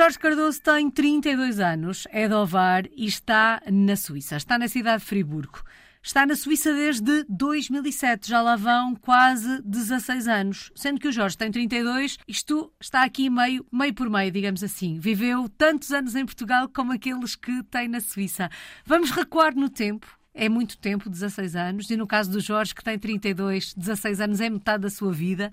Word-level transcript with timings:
Jorge 0.00 0.18
Cardoso 0.18 0.62
tem 0.62 0.90
32 0.90 1.60
anos, 1.60 2.06
é 2.10 2.26
de 2.26 2.32
Ovar 2.32 2.86
e 2.96 3.04
está 3.04 3.60
na 3.70 3.94
Suíça. 3.94 4.38
Está 4.38 4.58
na 4.58 4.66
cidade 4.66 5.02
de 5.02 5.06
Friburgo. 5.06 5.62
Está 6.02 6.24
na 6.24 6.34
Suíça 6.34 6.72
desde 6.72 7.26
2007, 7.28 8.26
já 8.26 8.40
lá 8.40 8.56
vão 8.56 8.96
quase 8.96 9.60
16 9.60 10.26
anos. 10.26 10.72
Sendo 10.74 10.98
que 10.98 11.08
o 11.08 11.12
Jorge 11.12 11.36
tem 11.36 11.50
32, 11.50 12.16
isto 12.26 12.72
está 12.80 13.04
aqui 13.04 13.28
meio, 13.28 13.66
meio 13.70 13.92
por 13.92 14.08
meio, 14.08 14.30
digamos 14.30 14.64
assim. 14.64 14.98
Viveu 14.98 15.46
tantos 15.50 15.92
anos 15.92 16.16
em 16.16 16.24
Portugal 16.24 16.66
como 16.74 16.94
aqueles 16.94 17.36
que 17.36 17.62
tem 17.64 17.86
na 17.86 18.00
Suíça. 18.00 18.48
Vamos 18.86 19.10
recuar 19.10 19.54
no 19.54 19.68
tempo. 19.68 20.18
É 20.32 20.48
muito 20.48 20.78
tempo, 20.78 21.10
16 21.10 21.56
anos, 21.56 21.90
e 21.90 21.96
no 21.98 22.06
caso 22.06 22.30
do 22.30 22.40
Jorge, 22.40 22.74
que 22.74 22.82
tem 22.82 22.98
32, 22.98 23.74
16 23.74 24.20
anos 24.22 24.40
é 24.40 24.48
metade 24.48 24.84
da 24.84 24.88
sua 24.88 25.12
vida. 25.12 25.52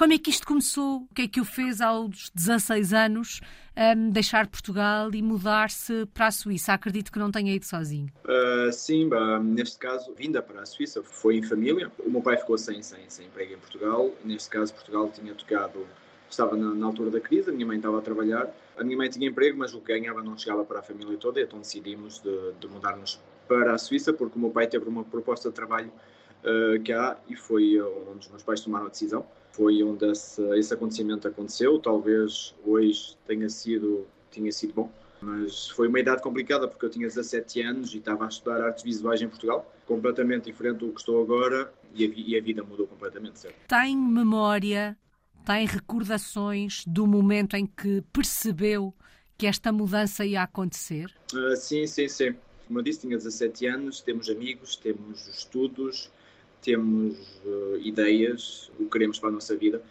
Como 0.00 0.14
é 0.14 0.18
que 0.18 0.30
isto 0.30 0.46
começou? 0.46 1.06
O 1.10 1.14
que 1.14 1.20
é 1.20 1.28
que 1.28 1.42
o 1.42 1.44
fez 1.44 1.82
aos 1.82 2.30
16 2.34 2.94
anos 2.94 3.42
um, 3.76 4.08
deixar 4.08 4.46
Portugal 4.46 5.14
e 5.14 5.20
mudar-se 5.20 6.06
para 6.14 6.28
a 6.28 6.30
Suíça? 6.30 6.72
Acredito 6.72 7.12
que 7.12 7.18
não 7.18 7.30
tenha 7.30 7.54
ido 7.54 7.66
sozinho. 7.66 8.08
Uh, 8.24 8.72
sim, 8.72 9.10
bah, 9.10 9.38
neste 9.38 9.76
caso, 9.76 10.14
vinda 10.14 10.40
para 10.40 10.62
a 10.62 10.64
Suíça 10.64 11.02
foi 11.02 11.36
em 11.36 11.42
família. 11.42 11.92
O 11.98 12.08
meu 12.08 12.22
pai 12.22 12.38
ficou 12.38 12.56
sem, 12.56 12.82
sem, 12.82 13.10
sem 13.10 13.26
emprego 13.26 13.52
em 13.52 13.58
Portugal. 13.58 14.10
Neste 14.24 14.48
caso, 14.48 14.72
Portugal 14.72 15.10
tinha 15.10 15.34
tocado, 15.34 15.86
estava 16.30 16.56
na, 16.56 16.72
na, 16.72 16.86
altura 16.86 17.10
da 17.10 17.20
crise, 17.20 17.50
a 17.50 17.52
minha 17.52 17.66
mãe 17.66 17.76
estava 17.76 17.98
a 17.98 18.00
trabalhar. 18.00 18.48
A 18.78 18.82
minha 18.82 18.96
mãe 18.96 19.10
tinha 19.10 19.28
emprego, 19.28 19.58
mas 19.58 19.74
o 19.74 19.82
que 19.82 19.92
ganhava 19.92 20.22
não 20.22 20.34
chegava 20.38 20.64
para 20.64 20.78
a 20.78 20.82
família 20.82 21.18
toda, 21.18 21.42
então 21.42 21.58
decidimos 21.58 22.20
de, 22.20 22.52
de 22.58 22.66
mudar-nos 22.68 23.20
para 23.46 23.74
a 23.74 23.76
Suíça, 23.76 24.14
porque 24.14 24.38
o 24.38 24.40
meu 24.40 24.50
pai 24.50 24.66
teve 24.66 24.88
uma 24.88 25.04
proposta 25.04 25.50
de 25.50 25.54
trabalho 25.54 25.92
uh, 26.42 26.82
cá 26.86 27.18
e 27.28 27.36
foi 27.36 27.78
onde 27.82 28.20
os 28.20 28.28
meus 28.28 28.42
pais 28.42 28.62
tomaram 28.62 28.86
a 28.86 28.88
decisão 28.88 29.26
foi 29.52 29.82
onde 29.82 30.06
esse, 30.10 30.42
esse 30.58 30.72
acontecimento 30.72 31.26
aconteceu. 31.26 31.78
Talvez 31.78 32.54
hoje 32.64 33.16
tenha 33.26 33.48
sido, 33.48 34.06
tinha 34.30 34.50
sido 34.52 34.74
bom, 34.74 34.90
mas 35.20 35.68
foi 35.68 35.88
uma 35.88 36.00
idade 36.00 36.22
complicada 36.22 36.66
porque 36.66 36.86
eu 36.86 36.90
tinha 36.90 37.06
17 37.06 37.62
anos 37.62 37.94
e 37.94 37.98
estava 37.98 38.24
a 38.24 38.28
estudar 38.28 38.60
artes 38.62 38.82
visuais 38.82 39.20
em 39.20 39.28
Portugal, 39.28 39.70
completamente 39.86 40.44
diferente 40.44 40.78
do 40.78 40.92
que 40.92 41.00
estou 41.00 41.22
agora 41.22 41.72
e 41.94 42.04
a, 42.04 42.08
e 42.14 42.38
a 42.38 42.40
vida 42.40 42.62
mudou 42.62 42.86
completamente. 42.86 43.38
Certo? 43.38 43.56
Tem 43.68 43.96
memória, 43.96 44.96
tem 45.44 45.66
recordações 45.66 46.84
do 46.86 47.06
momento 47.06 47.56
em 47.56 47.66
que 47.66 48.02
percebeu 48.12 48.94
que 49.36 49.46
esta 49.46 49.72
mudança 49.72 50.24
ia 50.24 50.42
acontecer? 50.42 51.10
Uh, 51.32 51.56
sim, 51.56 51.86
sim, 51.86 52.08
sim. 52.08 52.34
Como 52.66 52.78
eu 52.78 52.82
disse, 52.82 53.00
tinha 53.00 53.16
17 53.16 53.66
anos, 53.66 54.00
temos 54.00 54.28
amigos, 54.28 54.76
temos 54.76 55.26
estudos, 55.26 56.10
temos 56.62 57.40
uh, 57.44 57.76
ideias, 57.82 58.70
o 58.78 58.84
que 58.84 58.90
queremos 58.90 59.18
para 59.18 59.28
a 59.30 59.32
nossa 59.32 59.56
vida 59.56 59.82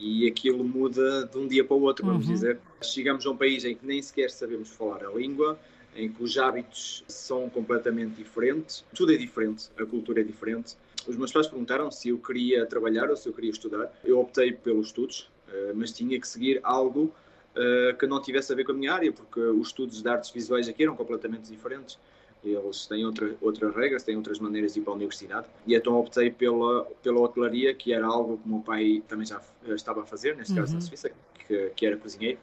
e 0.00 0.26
aquilo 0.26 0.64
muda 0.64 1.26
de 1.26 1.36
um 1.36 1.46
dia 1.46 1.62
para 1.62 1.76
o 1.76 1.82
outro, 1.82 2.06
vamos 2.06 2.26
uhum. 2.26 2.32
dizer. 2.32 2.58
Chegamos 2.80 3.26
a 3.26 3.30
um 3.30 3.36
país 3.36 3.64
em 3.64 3.76
que 3.76 3.86
nem 3.86 4.00
sequer 4.00 4.30
sabemos 4.30 4.70
falar 4.70 5.04
a 5.04 5.10
língua, 5.10 5.58
em 5.94 6.10
que 6.10 6.22
os 6.22 6.38
hábitos 6.38 7.04
são 7.06 7.50
completamente 7.50 8.14
diferentes, 8.14 8.84
tudo 8.94 9.12
é 9.12 9.16
diferente, 9.16 9.68
a 9.78 9.84
cultura 9.84 10.20
é 10.20 10.24
diferente. 10.24 10.76
Os 11.06 11.16
meus 11.16 11.32
pais 11.32 11.46
perguntaram 11.46 11.90
se 11.90 12.08
eu 12.08 12.18
queria 12.18 12.64
trabalhar 12.64 13.10
ou 13.10 13.16
se 13.16 13.28
eu 13.28 13.32
queria 13.32 13.50
estudar. 13.50 13.92
Eu 14.04 14.20
optei 14.20 14.52
pelos 14.52 14.86
estudos, 14.86 15.30
uh, 15.48 15.74
mas 15.74 15.92
tinha 15.92 16.18
que 16.18 16.26
seguir 16.26 16.60
algo 16.62 17.12
uh, 17.54 17.96
que 17.98 18.06
não 18.06 18.22
tivesse 18.22 18.52
a 18.52 18.56
ver 18.56 18.64
com 18.64 18.72
a 18.72 18.74
minha 18.74 18.94
área, 18.94 19.12
porque 19.12 19.40
os 19.40 19.68
estudos 19.68 20.02
de 20.02 20.08
artes 20.08 20.30
visuais 20.30 20.68
aqui 20.68 20.82
eram 20.82 20.96
completamente 20.96 21.50
diferentes 21.50 21.98
eles 22.42 22.86
têm 22.86 23.04
outra, 23.04 23.34
outras 23.40 23.74
regras, 23.74 24.02
têm 24.02 24.16
outras 24.16 24.38
maneiras 24.38 24.74
de 24.74 24.80
ir 24.80 24.82
para 24.82 24.92
a 24.92 24.96
universidade 24.96 25.46
e 25.66 25.74
então 25.74 25.98
optei 25.98 26.30
pela, 26.30 26.84
pela 27.02 27.20
hotelaria, 27.20 27.74
que 27.74 27.92
era 27.92 28.06
algo 28.06 28.38
que 28.38 28.46
o 28.46 28.52
meu 28.52 28.60
pai 28.60 29.02
também 29.08 29.26
já 29.26 29.40
estava 29.68 30.02
a 30.02 30.06
fazer, 30.06 30.36
neste 30.36 30.54
caso 30.54 30.72
uhum. 30.72 30.80
na 30.80 30.86
Suíça, 30.86 31.10
que, 31.46 31.70
que 31.76 31.86
era 31.86 31.96
cozinheiro. 31.96 32.38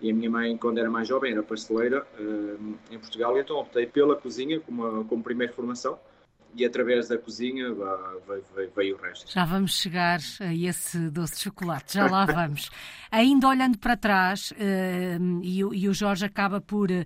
E 0.00 0.10
a 0.10 0.14
minha 0.14 0.28
mãe, 0.28 0.56
quando 0.58 0.78
era 0.78 0.90
mais 0.90 1.08
jovem, 1.08 1.32
era 1.32 1.42
pasteleira 1.42 2.06
uh, 2.20 2.74
em 2.90 2.98
Portugal, 2.98 3.36
e 3.36 3.40
então 3.40 3.56
optei 3.56 3.86
pela 3.86 4.14
cozinha 4.14 4.60
como, 4.60 5.04
como 5.06 5.22
primeira 5.22 5.52
formação 5.52 5.98
e 6.56 6.64
através 6.64 7.08
da 7.08 7.18
cozinha 7.18 7.72
veio, 7.72 8.44
veio, 8.54 8.70
veio, 8.74 8.96
o 8.96 9.00
resto. 9.00 9.30
Já 9.30 9.44
vamos 9.44 9.78
chegar 9.78 10.20
a 10.40 10.54
esse 10.54 11.10
doce 11.10 11.36
de 11.36 11.40
chocolate, 11.42 11.94
já 11.94 12.10
lá 12.10 12.24
vamos. 12.24 12.70
Ainda 13.10 13.48
olhando 13.48 13.78
para 13.78 13.96
trás, 13.96 14.50
uh, 14.52 15.40
e, 15.42 15.88
o 15.88 15.94
Jorge 15.94 16.24
acaba 16.24 16.60
por, 16.60 16.90
uh, 16.90 17.04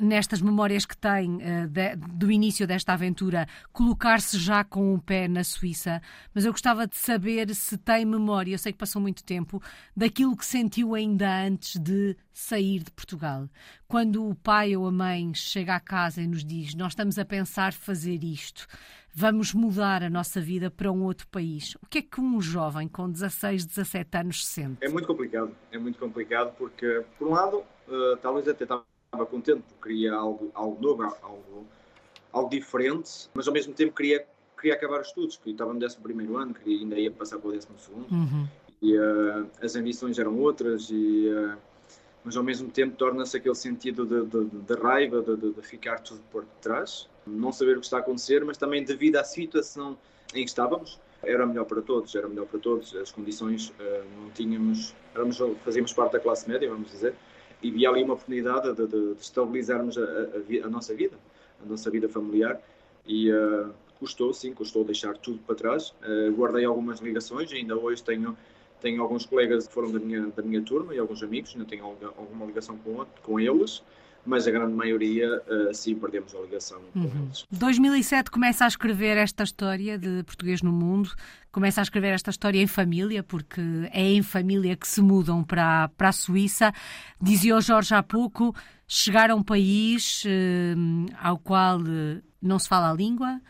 nestas 0.00 0.42
memórias 0.42 0.84
que 0.84 0.96
tem 0.96 1.38
de, 1.68 1.96
do 1.96 2.30
início 2.30 2.66
desta 2.66 2.92
aventura, 2.92 3.46
colocar-se 3.72 4.38
já 4.38 4.64
com 4.64 4.94
o 4.94 5.00
pé 5.00 5.28
na 5.28 5.44
Suíça, 5.44 6.02
mas 6.34 6.44
eu 6.44 6.52
gostava 6.52 6.86
de 6.86 6.96
saber 6.96 7.54
se 7.54 7.78
tem 7.78 8.04
memória, 8.04 8.52
eu 8.52 8.58
sei 8.58 8.72
que 8.72 8.78
passou 8.78 9.00
muito 9.00 9.24
tempo, 9.24 9.62
daquilo 9.96 10.36
que 10.36 10.44
sentiu 10.44 10.94
ainda 10.94 11.46
antes 11.46 11.80
de 11.80 12.16
sair 12.32 12.82
de 12.82 12.90
Portugal. 12.90 13.48
Quando 13.86 14.26
o 14.26 14.34
pai 14.34 14.74
ou 14.76 14.86
a 14.86 14.92
mãe 14.92 15.34
chega 15.34 15.74
à 15.76 15.80
casa 15.80 16.22
e 16.22 16.26
nos 16.26 16.44
diz: 16.44 16.74
Nós 16.74 16.92
estamos 16.92 17.18
a 17.18 17.24
pensar 17.24 17.72
fazer 17.72 18.24
isto, 18.24 18.66
vamos 19.14 19.52
mudar 19.52 20.02
a 20.02 20.10
nossa 20.10 20.40
vida 20.40 20.70
para 20.70 20.90
um 20.90 21.04
outro 21.04 21.26
país. 21.28 21.76
O 21.82 21.86
que 21.86 21.98
é 21.98 22.02
que 22.02 22.20
um 22.20 22.40
jovem 22.40 22.88
com 22.88 23.10
16, 23.10 23.66
17 23.66 24.18
anos 24.18 24.46
sente? 24.46 24.78
É 24.80 24.88
muito 24.88 25.06
complicado, 25.06 25.54
é 25.70 25.78
muito 25.78 25.98
complicado 25.98 26.54
porque, 26.56 27.04
por 27.18 27.28
um 27.28 27.32
lado, 27.32 27.58
uh, 27.88 28.16
talvez 28.20 28.48
até 28.48 28.64
estava 28.64 28.84
contente 29.30 29.62
porque 29.62 29.88
queria 29.88 30.14
algo, 30.14 30.50
algo 30.54 30.80
novo, 30.80 31.02
algo, 31.02 31.66
algo 32.32 32.48
diferente, 32.48 33.28
mas 33.34 33.46
ao 33.46 33.52
mesmo 33.52 33.74
tempo 33.74 33.94
queria, 33.94 34.26
queria 34.58 34.74
acabar 34.74 35.00
os 35.00 35.08
estudos, 35.08 35.36
porque 35.36 35.50
estava 35.50 35.72
no 35.72 35.84
11 35.84 35.98
ano, 36.34 36.54
queria, 36.54 36.78
ainda 36.78 36.98
ia 36.98 37.10
passar 37.10 37.38
para 37.38 37.48
o 37.48 37.52
12 37.52 37.68
uhum. 38.10 38.48
e 38.80 38.96
uh, 38.96 39.50
as 39.60 39.76
ambições 39.76 40.18
eram 40.18 40.38
outras 40.38 40.88
e. 40.90 41.28
Uh, 41.28 41.72
mas 42.24 42.36
ao 42.36 42.44
mesmo 42.44 42.70
tempo 42.70 42.96
torna-se 42.96 43.36
aquele 43.36 43.54
sentido 43.56 44.06
de, 44.06 44.24
de, 44.26 44.44
de 44.44 44.74
raiva, 44.80 45.20
de, 45.22 45.54
de, 45.54 45.62
ficar 45.62 45.98
tudo 45.98 46.20
por 46.30 46.44
trás, 46.60 47.08
não 47.26 47.52
saber 47.52 47.76
o 47.76 47.80
que 47.80 47.86
está 47.86 47.98
a 47.98 48.00
acontecer, 48.00 48.44
mas 48.44 48.56
também 48.56 48.84
devido 48.84 49.16
à 49.16 49.24
situação 49.24 49.96
em 50.34 50.42
que 50.42 50.48
estávamos, 50.50 50.98
era 51.22 51.46
melhor 51.46 51.64
para 51.64 51.80
todos, 51.80 52.14
era 52.14 52.28
melhor 52.28 52.46
para 52.46 52.58
todos, 52.58 52.94
as 52.96 53.12
condições 53.12 53.68
uh, 53.70 54.04
não 54.20 54.30
tínhamos, 54.30 54.94
éramos, 55.14 55.38
fazíamos 55.64 55.92
parte 55.92 56.12
da 56.12 56.20
classe 56.20 56.48
média, 56.48 56.68
vamos 56.68 56.90
dizer, 56.90 57.14
e 57.62 57.70
havia 57.70 57.90
ali 57.90 58.02
uma 58.02 58.14
oportunidade 58.14 58.74
de, 58.74 58.86
de, 58.86 59.14
de 59.14 59.20
estabilizarmos 59.20 59.96
a, 59.96 60.02
a, 60.02 60.66
a, 60.66 60.68
nossa 60.68 60.94
vida, 60.94 61.16
a 61.62 61.66
nossa 61.68 61.90
vida 61.90 62.08
familiar, 62.08 62.60
e 63.06 63.30
uh, 63.32 63.72
custou, 64.00 64.32
sim, 64.34 64.52
custou 64.52 64.84
deixar 64.84 65.16
tudo 65.16 65.38
para 65.46 65.54
trás, 65.54 65.94
uh, 66.02 66.32
guardei 66.32 66.64
algumas 66.64 67.00
ligações, 67.00 67.52
ainda 67.52 67.76
hoje 67.76 68.02
tenho 68.02 68.36
tenho 68.82 69.00
alguns 69.00 69.24
colegas 69.24 69.68
que 69.68 69.72
foram 69.72 69.92
da 69.92 70.00
minha, 70.00 70.26
da 70.26 70.42
minha 70.42 70.60
turma 70.60 70.92
e 70.92 70.98
alguns 70.98 71.22
amigos, 71.22 71.52
ainda 71.54 71.64
tenho 71.64 71.84
alguma 71.84 72.44
ligação 72.44 72.76
com, 72.78 73.06
com 73.22 73.38
eles, 73.38 73.80
mas 74.24 74.46
a 74.46 74.50
grande 74.50 74.72
maioria, 74.72 75.42
uh, 75.48 75.74
sim, 75.74 75.94
perdemos 75.96 76.34
a 76.34 76.40
ligação 76.40 76.80
uhum. 76.94 77.08
com 77.08 77.18
eles. 77.24 77.46
2007 77.50 78.30
começa 78.30 78.64
a 78.64 78.68
escrever 78.68 79.16
esta 79.16 79.42
história 79.42 79.98
de 79.98 80.22
Português 80.22 80.62
no 80.62 80.72
Mundo, 80.72 81.10
começa 81.50 81.80
a 81.80 81.82
escrever 81.82 82.14
esta 82.14 82.30
história 82.30 82.60
em 82.60 82.66
família, 82.66 83.22
porque 83.22 83.60
é 83.92 84.02
em 84.02 84.22
família 84.22 84.76
que 84.76 84.86
se 84.86 85.02
mudam 85.02 85.42
para, 85.42 85.88
para 85.96 86.10
a 86.10 86.12
Suíça. 86.12 86.72
Dizia 87.20 87.56
o 87.56 87.60
Jorge 87.60 87.94
há 87.94 88.02
pouco, 88.02 88.54
chegar 88.86 89.30
a 89.30 89.34
um 89.34 89.42
país 89.42 90.24
uh, 90.24 91.14
ao 91.20 91.38
qual 91.38 91.80
uh, 91.80 92.22
não 92.40 92.58
se 92.58 92.68
fala 92.68 92.90
a 92.90 92.94
língua, 92.94 93.40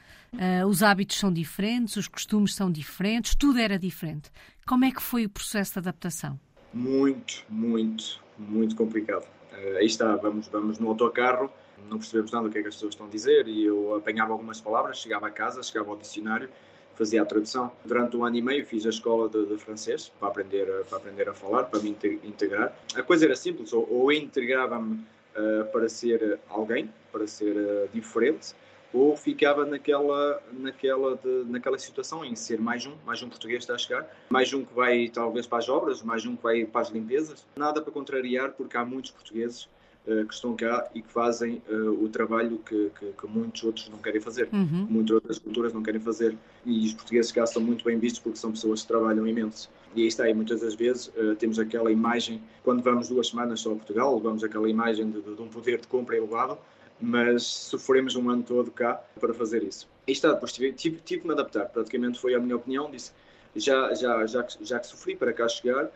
os 0.66 0.82
hábitos 0.82 1.19
são 1.19 1.31
diferentes, 1.31 1.94
os 1.97 2.09
costumes 2.09 2.55
são 2.55 2.72
diferentes, 2.72 3.34
tudo 3.34 3.59
era 3.59 3.78
diferente. 3.78 4.31
Como 4.66 4.82
é 4.87 4.91
que 4.91 5.03
foi 5.03 5.27
o 5.27 5.28
processo 5.28 5.75
de 5.75 5.81
adaptação? 5.81 6.41
Muito, 6.72 7.44
muito, 7.50 8.19
muito 8.38 8.75
complicado. 8.75 9.27
Uh, 9.53 9.77
aí 9.79 9.87
está, 9.87 10.17
vamos, 10.17 10.49
vamos 10.49 10.79
no 10.79 10.89
autocarro, 10.89 11.51
não 11.89 11.99
percebemos 11.99 12.31
nada 12.32 12.49
do 12.49 12.53
que 12.53 12.59
é 12.59 12.62
que 12.62 12.69
as 12.69 12.75
pessoas 12.75 12.94
estão 12.94 13.06
a 13.06 13.11
dizer 13.11 13.47
e 13.49 13.65
eu 13.65 13.94
apanhava 13.94 14.32
algumas 14.32 14.61
palavras, 14.61 14.99
chegava 14.99 15.26
a 15.26 15.31
casa, 15.31 15.62
chegava 15.62 15.91
ao 15.91 15.97
dicionário, 15.97 16.49
fazia 16.94 17.23
a 17.23 17.25
tradução. 17.25 17.73
Durante 17.85 18.17
um 18.17 18.25
ano 18.25 18.37
e 18.37 18.43
meio 18.43 18.67
fiz 18.67 18.87
a 18.87 18.91
escola 18.91 19.29
de, 19.29 19.44
de 19.47 19.59
francês 19.59 20.11
para 20.19 20.29
aprender, 20.29 20.67
para 20.88 20.99
aprender 20.99 21.29
a 21.29 21.35
falar, 21.35 21.65
para 21.65 21.81
me 21.81 21.97
integrar. 22.23 22.76
A 22.94 23.03
coisa 23.03 23.25
era 23.25 23.37
simples, 23.37 23.73
ou, 23.73 23.87
ou 23.91 24.12
integrava-me 24.12 25.05
uh, 25.37 25.65
para 25.73 25.88
ser 25.88 26.38
alguém, 26.49 26.91
para 27.11 27.26
ser 27.26 27.56
uh, 27.56 27.88
diferente, 27.93 28.55
ou 28.93 29.17
ficava 29.17 29.65
naquela, 29.65 30.43
naquela, 30.53 31.17
de, 31.17 31.44
naquela 31.47 31.79
situação 31.79 32.25
em 32.25 32.37
ser 32.37 32.61
mais 32.61 32.87
um, 32.87 32.93
mais 33.06 33.23
um 33.23 33.29
português 33.29 33.62
está 33.62 33.75
a 33.75 33.79
chegar, 33.79 34.06
mais 34.29 34.53
um 34.53 34.65
que 34.65 34.75
vai 34.75 35.09
talvez 35.09 35.47
para 35.47 35.59
as 35.59 35.69
obras, 35.69 36.03
mais 36.03 36.27
um 36.27 36.37
que 36.37 36.43
vai 36.43 36.65
para 36.65 36.83
as 36.83 36.91
limpezas. 36.91 37.47
Nada 37.56 37.81
para 37.81 37.93
contrariar, 37.93 38.53
porque 38.53 38.77
há 38.77 38.85
muitos 38.85 39.11
portugueses 39.11 39.69
uh, 40.06 40.27
que 40.27 40.35
estão 40.35 40.55
cá 40.55 40.91
e 40.94 41.00
que 41.00 41.11
fazem 41.11 41.62
uh, 41.69 42.05
o 42.05 42.09
trabalho 42.09 42.59
que, 42.59 42.91
que, 42.99 43.12
que, 43.12 43.27
muitos 43.27 43.62
outros 43.65 43.89
não 43.89 43.99
querem 43.99 44.21
fazer, 44.21 44.49
uhum. 44.53 44.87
muitas 44.89 45.15
outras 45.15 45.38
culturas 45.38 45.73
não 45.73 45.83
querem 45.83 46.00
fazer. 46.00 46.37
E 46.65 46.87
os 46.87 46.95
portugueses 46.95 47.33
cá 47.33 47.47
são 47.47 47.62
muito 47.62 47.85
bem 47.85 47.99
vistos 47.99 48.21
porque 48.21 48.38
são 48.38 48.53
pessoas 48.53 48.83
que 48.83 48.88
trabalham 48.88 49.27
imenso. 49.27 49.71
E 49.95 50.03
aí 50.03 50.06
está, 50.06 50.29
e 50.29 50.35
muitas 50.35 50.61
das 50.61 50.75
vezes 50.75 51.09
uh, 51.09 51.35
temos 51.37 51.59
aquela 51.59 51.91
imagem, 51.91 52.43
quando 52.62 52.83
vamos 52.83 53.09
duas 53.09 53.29
semanas 53.29 53.61
só 53.61 53.73
a 53.73 53.75
Portugal, 53.75 54.17
levamos 54.17 54.45
aquela 54.45 54.69
imagem 54.69 55.11
de, 55.11 55.21
de, 55.21 55.35
de 55.35 55.43
um 55.43 55.49
poder 55.49 55.81
de 55.81 55.87
compra 55.87 56.17
elevado, 56.17 56.59
mas 57.02 57.43
sofremos 57.43 58.14
um 58.14 58.31
ano 58.31 58.44
todo 58.44 58.70
cá 58.70 59.02
para 59.19 59.34
fazer 59.34 59.64
isso. 59.64 59.88
E 60.06 60.12
está, 60.12 60.32
depois 60.32 60.52
tive, 60.52 60.72
tive, 60.72 60.96
tive 61.04 61.22
que 61.22 61.26
me 61.26 61.32
adaptar, 61.32 61.66
praticamente 61.66 62.20
foi 62.20 62.34
a 62.34 62.38
minha 62.38 62.54
opinião, 62.54 62.88
disse, 62.88 63.10
já, 63.56 63.93
já, 63.93 64.25
já, 64.25 64.46
já 64.60 64.78
que 64.78 64.87
sofri 64.87 65.16
para 65.16 65.32
cá 65.32 65.49
chegar, 65.49 65.87
uh, 65.87 65.90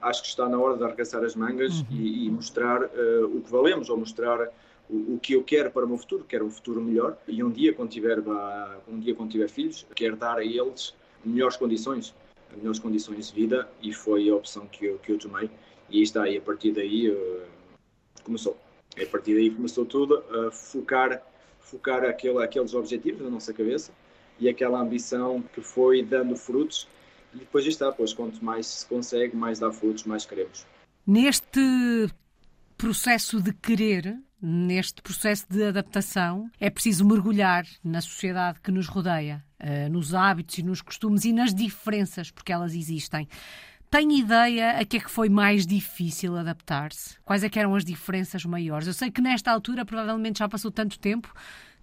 acho 0.00 0.22
que 0.22 0.28
está 0.28 0.48
na 0.48 0.58
hora 0.58 0.78
de 0.78 0.84
arregaçar 0.84 1.22
as 1.22 1.36
mangas 1.36 1.80
uhum. 1.80 1.86
e, 1.90 2.26
e, 2.26 2.30
mostrar 2.30 2.84
uh, 2.84 3.36
o 3.36 3.42
que 3.42 3.50
valemos, 3.50 3.90
ou 3.90 3.98
mostrar 3.98 4.48
o, 4.88 5.14
o, 5.14 5.18
que 5.20 5.34
eu 5.34 5.44
quero 5.44 5.70
para 5.70 5.84
o 5.84 5.88
meu 5.88 5.98
futuro, 5.98 6.24
quero 6.26 6.46
um 6.46 6.50
futuro 6.50 6.80
melhor. 6.80 7.18
E 7.28 7.44
um 7.44 7.50
dia, 7.50 7.74
quando 7.74 7.90
tiver, 7.90 8.18
um 8.88 8.98
dia, 8.98 9.14
quando 9.14 9.30
tiver 9.30 9.48
filhos, 9.48 9.86
quero 9.94 10.16
dar 10.16 10.38
a 10.38 10.44
eles 10.44 10.94
melhores 11.22 11.56
condições, 11.56 12.14
melhores 12.56 12.78
condições 12.78 13.28
de 13.28 13.34
vida, 13.34 13.68
e 13.82 13.92
foi 13.92 14.28
a 14.30 14.34
opção 14.34 14.66
que 14.66 14.86
eu, 14.86 14.98
que 14.98 15.12
eu 15.12 15.18
tomei. 15.18 15.50
E 15.90 16.02
está, 16.02 16.28
e 16.28 16.38
a 16.38 16.40
partir 16.40 16.72
daí 16.72 17.10
uh, 17.10 17.42
começou. 18.24 18.56
A 19.00 19.06
partir 19.06 19.34
daí 19.34 19.50
começou 19.50 19.84
tudo 19.84 20.22
a 20.30 20.50
focar, 20.50 21.22
focar 21.60 22.04
aquele, 22.04 22.42
aqueles 22.42 22.74
objetivos 22.74 23.22
na 23.22 23.30
nossa 23.30 23.52
cabeça 23.52 23.92
e 24.38 24.48
aquela 24.48 24.80
ambição 24.80 25.42
que 25.52 25.60
foi 25.60 26.02
dando 26.02 26.36
frutos 26.36 26.88
e 27.34 27.38
depois 27.38 27.66
está, 27.66 27.92
pois 27.92 28.14
quanto 28.14 28.42
mais 28.44 28.66
se 28.66 28.86
consegue, 28.86 29.36
mais 29.36 29.58
dá 29.58 29.70
frutos, 29.70 30.04
mais 30.04 30.24
queremos. 30.24 30.66
Neste 31.06 32.08
processo 32.76 33.40
de 33.40 33.52
querer, 33.52 34.18
neste 34.40 35.02
processo 35.02 35.46
de 35.48 35.62
adaptação, 35.64 36.50
é 36.58 36.70
preciso 36.70 37.06
mergulhar 37.06 37.66
na 37.84 38.00
sociedade 38.00 38.60
que 38.60 38.70
nos 38.70 38.86
rodeia, 38.86 39.44
eh, 39.58 39.88
nos 39.88 40.14
hábitos 40.14 40.58
e 40.58 40.62
nos 40.62 40.82
costumes 40.82 41.24
e 41.24 41.32
nas 41.32 41.54
diferenças, 41.54 42.30
porque 42.30 42.52
elas 42.52 42.74
existem. 42.74 43.28
Tem 43.90 44.18
ideia 44.18 44.78
a 44.80 44.84
que 44.84 44.96
é 44.96 45.00
que 45.00 45.10
foi 45.10 45.28
mais 45.28 45.66
difícil 45.66 46.36
adaptar-se? 46.36 47.16
Quais 47.24 47.44
é 47.44 47.48
que 47.48 47.58
eram 47.58 47.74
as 47.74 47.84
diferenças 47.84 48.44
maiores? 48.44 48.86
Eu 48.86 48.92
sei 48.92 49.10
que 49.10 49.20
nesta 49.20 49.52
altura 49.52 49.84
provavelmente 49.84 50.40
já 50.40 50.48
passou 50.48 50.70
tanto 50.70 50.98
tempo 50.98 51.32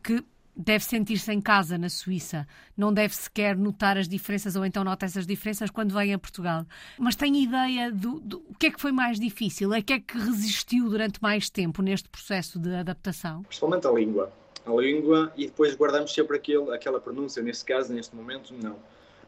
que 0.04 0.24
deve 0.56 0.84
sentir-se 0.84 1.32
em 1.32 1.42
casa 1.42 1.78
na 1.78 1.90
Suíça, 1.90 2.48
não 2.78 2.94
deve 2.94 3.16
sequer 3.16 3.58
notar 3.58 3.98
as 3.98 4.08
diferenças 4.08 4.56
ou 4.56 4.66
então 4.66 4.84
nota 4.84 5.06
essas 5.06 5.26
diferenças 5.26 5.72
quando 5.72 5.94
vem 5.94 6.14
a 6.14 6.20
Portugal. 6.20 6.66
Mas 7.00 7.16
tem 7.16 7.42
ideia 7.42 7.92
do, 7.92 8.20
do 8.20 8.40
que 8.60 8.68
é 8.68 8.72
que 8.72 8.80
foi 8.80 8.92
mais 8.92 9.20
difícil? 9.20 9.74
A 9.74 9.82
que 9.82 9.94
é 9.94 10.00
que 10.00 10.18
resistiu 10.18 10.90
durante 10.90 11.22
mais 11.22 11.50
tempo 11.50 11.82
neste 11.82 12.08
processo 12.10 12.60
de 12.60 12.76
adaptação? 12.76 13.44
Principalmente 13.44 13.88
a 13.88 13.92
língua. 13.92 14.32
A 14.66 14.72
língua 14.72 15.34
e 15.36 15.48
depois 15.48 15.76
guardamos 15.76 16.14
sempre 16.14 16.38
aquele, 16.38 16.72
aquela 16.74 17.00
pronúncia, 17.00 17.42
neste 17.42 17.66
caso, 17.66 17.94
neste 17.94 18.16
momento, 18.16 18.54
não. 18.62 18.76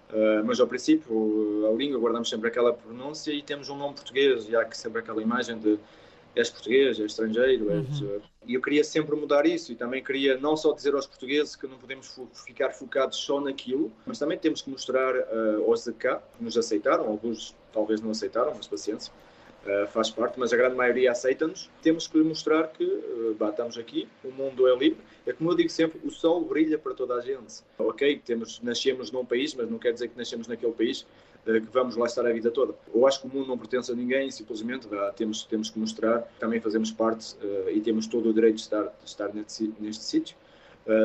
Uh, 0.10 0.46
mas 0.46 0.60
ao 0.60 0.68
princípio, 0.68 1.68
a 1.68 1.76
língua, 1.76 2.00
guardamos 2.00 2.30
sempre 2.30 2.48
aquela 2.48 2.72
pronúncia 2.72 3.32
e 3.32 3.42
temos 3.42 3.70
um 3.70 3.76
nome 3.76 3.96
português, 3.96 4.48
e 4.48 4.56
há 4.56 4.64
que 4.64 4.78
sempre 4.78 5.00
aquela 5.00 5.22
imagem 5.22 5.58
de 5.58 5.80
és 6.36 6.50
português, 6.50 7.00
és 7.00 7.12
estrangeiro, 7.12 7.72
és... 7.72 8.02
Uhum. 8.02 8.22
E 8.46 8.54
eu 8.54 8.62
queria 8.62 8.84
sempre 8.84 9.16
mudar 9.16 9.48
isso 9.48 9.72
e 9.72 9.76
também 9.76 10.04
queria 10.04 10.38
não 10.38 10.56
só 10.56 10.72
dizer 10.72 10.94
aos 10.94 11.08
portugueses 11.08 11.56
que 11.56 11.66
não 11.66 11.78
podemos 11.78 12.16
ficar 12.46 12.72
focados 12.72 13.18
só 13.18 13.42
naquilo, 13.42 13.92
mas 14.06 14.20
também 14.20 14.38
temos 14.38 14.62
que 14.62 14.70
mostrar 14.70 15.16
uh, 15.16 15.64
aos 15.68 15.86
de 15.86 15.94
cá, 15.94 16.22
que 16.38 16.44
nos 16.44 16.56
aceitaram, 16.56 17.08
alguns 17.08 17.56
talvez 17.74 18.02
não 18.02 18.12
aceitaram, 18.12 18.54
mas 18.56 18.68
paciência, 18.68 19.12
uh, 19.66 19.88
faz 19.88 20.10
parte, 20.10 20.40
mas 20.40 20.54
a 20.54 20.58
grande 20.58 20.76
maioria 20.76 21.12
aceita-nos. 21.12 21.70
Temos 21.82 22.08
que 22.08 22.18
mostrar 22.20 22.68
que 22.68 22.84
uh, 22.84 23.36
bah, 23.38 23.50
estamos 23.50 23.78
aqui, 23.78 24.08
o 24.24 24.32
mundo 24.32 24.68
é 24.68 24.76
livre. 24.76 25.00
É 25.26 25.34
como 25.34 25.52
eu 25.52 25.56
digo 25.56 25.70
sempre, 25.70 26.00
o 26.04 26.10
sol 26.10 26.42
brilha 26.42 26.78
para 26.78 26.94
toda 26.94 27.16
a 27.16 27.22
gente. 27.22 27.64
Ok, 27.78 28.22
temos, 28.26 28.62
nascemos 28.62 29.12
num 29.12 29.26
país, 29.26 29.54
mas 29.54 29.70
não 29.70 29.78
quer 29.78 29.94
dizer 29.94 30.10
que 30.10 30.18
nascemos 30.18 30.48
naquele 30.48 30.74
país 30.74 31.06
que 31.46 31.60
vamos 31.72 31.96
lá 31.96 32.08
estar 32.08 32.26
a 32.26 32.34
vida 32.34 32.50
toda. 32.50 32.74
Eu 32.92 33.06
acho 33.06 33.22
que 33.22 33.28
o 33.28 33.30
mundo 33.30 33.48
não 33.48 33.56
pertence 33.56 33.92
a 33.92 33.96
ninguém, 33.96 34.32
simplesmente 34.32 34.88
temos, 35.16 35.44
temos 35.44 35.70
que 35.70 35.78
mostrar 35.78 36.24
que 36.24 36.40
também 36.40 36.60
fazemos 36.60 36.92
parte 36.92 37.36
uh, 37.36 37.70
e 37.70 37.80
temos 37.82 38.08
todo 38.08 38.30
o 38.30 38.34
direito 38.34 38.56
de 38.56 38.62
estar, 38.62 38.84
de 38.84 39.06
estar 39.06 39.32
neste, 39.34 39.72
neste 39.80 40.04
sítio. 40.04 40.36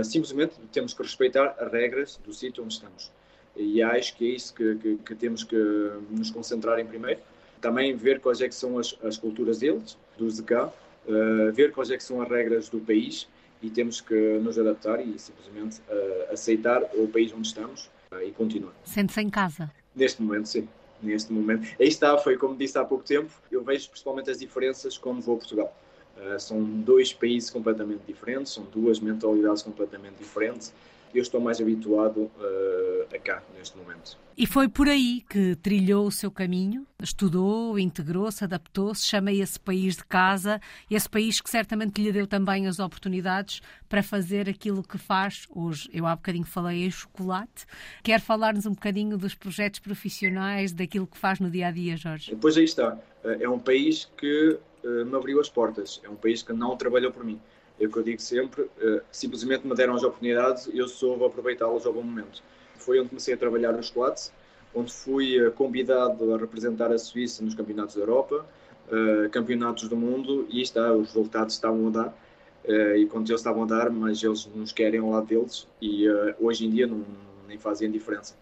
Simplesmente 0.05 0.57
temos 0.73 0.93
que 0.93 1.03
respeitar 1.03 1.57
as 1.59 1.73
regras 1.73 2.21
do 2.23 2.35
sítio 2.35 2.62
onde 2.62 2.75
estamos. 2.75 3.11
E 3.57 3.83
acho 3.83 4.17
que 4.17 4.31
é 4.31 4.35
isso 4.35 4.55
que, 4.55 4.77
que, 4.77 4.97
que, 4.97 5.15
temos 5.15 5.43
que 5.43 5.57
nos 6.11 6.31
concentrar 6.31 6.79
em 6.79 6.87
primeiro. 6.87 7.21
Também 7.61 7.95
ver 7.95 8.21
quais 8.21 8.41
é 8.41 8.49
que 8.49 8.55
são 8.55 8.79
as, 8.79 8.97
as 9.03 9.19
culturas 9.19 9.59
deles, 9.59 9.97
dos 10.17 10.37
de 10.37 10.43
cá, 10.43 10.67
uh, 10.67 11.53
ver 11.53 11.73
quais 11.73 11.91
é 11.91 11.97
que 11.97 12.03
são 12.03 12.21
as 12.23 12.29
regras 12.29 12.69
do 12.69 12.81
país 12.81 13.29
e 13.62 13.69
temos 13.69 14.01
que 14.01 14.15
nos 14.39 14.59
adaptar 14.59 15.07
e 15.07 15.19
simplesmente 15.19 15.83
aceitar 16.33 16.83
o 16.95 17.07
país 17.07 17.31
onde 17.31 17.47
estamos 17.47 17.91
e 18.25 18.31
continuar. 18.31 18.73
Sente-se 18.85 19.21
em 19.21 19.29
casa? 19.29 19.71
Neste 19.95 20.23
momento, 20.23 20.49
sim. 20.49 20.67
Neste 21.03 21.33
momento. 21.33 21.69
Aí 21.79 21.89
está, 21.89 22.17
foi 22.19 22.37
como 22.37 22.57
disse 22.57 22.79
há 22.79 22.85
pouco 22.85 23.05
tempo, 23.05 23.31
eu 23.51 23.62
vejo 23.62 23.89
principalmente 23.89 24.31
as 24.31 24.39
diferenças 24.39 24.99
quando 24.99 25.21
vou 25.21 25.37
a 25.37 25.39
Portugal. 25.39 25.77
Uh, 26.17 26.39
são 26.39 26.62
dois 26.62 27.12
países 27.12 27.51
completamente 27.51 28.01
diferentes, 28.07 28.53
são 28.53 28.65
duas 28.65 29.01
mentalidades 29.01 29.62
completamente 29.62 30.17
diferentes 30.19 30.73
eu 31.15 31.23
estou 31.23 31.41
mais 31.41 31.61
habituado 31.61 32.23
uh, 32.23 33.15
a 33.15 33.19
cá, 33.19 33.43
neste 33.57 33.77
momento. 33.77 34.19
E 34.37 34.47
foi 34.47 34.69
por 34.69 34.89
aí 34.89 35.23
que 35.29 35.55
trilhou 35.57 36.07
o 36.07 36.11
seu 36.11 36.31
caminho, 36.31 36.87
estudou, 37.03 37.79
integrou-se, 37.79 38.43
adaptou-se, 38.43 39.07
chama 39.07 39.31
esse 39.33 39.61
país 39.61 39.97
de 39.97 40.05
casa, 40.05 40.61
esse 40.91 41.09
país 41.09 41.41
que 41.41 41.51
certamente 41.51 42.01
lhe 42.01 42.11
deu 42.11 42.27
também 42.27 42.67
as 42.67 42.79
oportunidades 42.79 43.61
para 43.87 44.03
fazer 44.03 44.49
aquilo 44.49 44.83
que 44.83 44.97
faz 44.97 45.47
hoje. 45.55 45.91
Eu 45.93 46.07
há 46.07 46.17
bocadinho 46.17 46.47
falei 46.47 46.87
em 46.87 46.91
chocolate. 46.91 47.67
Quer 48.03 48.21
falar-nos 48.21 48.65
um 48.65 48.73
bocadinho 48.73 49.19
dos 49.19 49.35
projetos 49.35 49.81
profissionais, 49.81 50.73
daquilo 50.73 51.07
que 51.07 51.19
faz 51.19 51.39
no 51.39 51.51
dia 51.51 51.67
a 51.67 51.71
dia, 51.71 51.97
Jorge? 51.97 52.35
Pois 52.41 52.57
aí 52.57 52.65
está. 52.65 52.99
É 53.23 53.49
um 53.49 53.59
país 53.59 54.11
que 54.17 54.59
uh, 54.85 55.05
me 55.05 55.17
abriu 55.17 55.39
as 55.39 55.51
portas. 55.51 56.01
É 56.03 56.09
um 56.09 56.17
país 56.17 56.43
que 56.43 56.55
não 56.55 56.77
trabalhou 56.79 57.12
por 57.12 57.25
mim 57.25 57.39
é 57.81 57.87
o 57.87 57.91
que 57.91 57.97
eu 57.97 58.03
digo 58.03 58.21
sempre, 58.21 58.62
uh, 58.62 59.00
simplesmente 59.11 59.67
me 59.67 59.75
deram 59.75 59.94
as 59.94 60.03
oportunidades 60.03 60.67
e 60.67 60.79
eu 60.79 60.87
soube 60.87 61.25
aproveitá-las 61.25 61.87
ao 61.87 61.93
bom 61.94 62.03
momento. 62.03 62.43
Foi 62.77 63.00
onde 63.00 63.09
comecei 63.09 63.32
a 63.32 63.37
trabalhar 63.37 63.73
no 63.73 63.82
chocolate, 63.82 64.31
onde 64.75 64.93
fui 64.93 65.43
uh, 65.43 65.50
convidado 65.53 66.35
a 66.35 66.38
representar 66.38 66.93
a 66.93 66.99
Suíça 66.99 67.43
nos 67.43 67.55
campeonatos 67.55 67.94
da 67.94 68.03
Europa, 68.03 68.47
uh, 68.88 69.31
campeonatos 69.31 69.88
do 69.88 69.97
mundo, 69.97 70.47
e 70.50 70.61
está, 70.61 70.93
os 70.93 71.09
resultados 71.15 71.55
estavam 71.55 71.88
a 71.88 71.91
dar, 71.91 72.31
e 72.94 73.06
quando 73.06 73.27
eles 73.31 73.41
estavam 73.41 73.62
a 73.62 73.67
dar, 73.67 73.91
mas 73.91 74.23
eles 74.23 74.47
nos 74.55 74.71
querem 74.71 75.00
ao 75.00 75.09
lado 75.09 75.26
deles, 75.26 75.67
e 75.81 76.06
hoje 76.38 76.67
em 76.67 76.71
dia 76.71 76.87
não, 76.87 77.03
nem 77.49 77.56
fazem 77.56 77.91
diferença. 77.91 78.37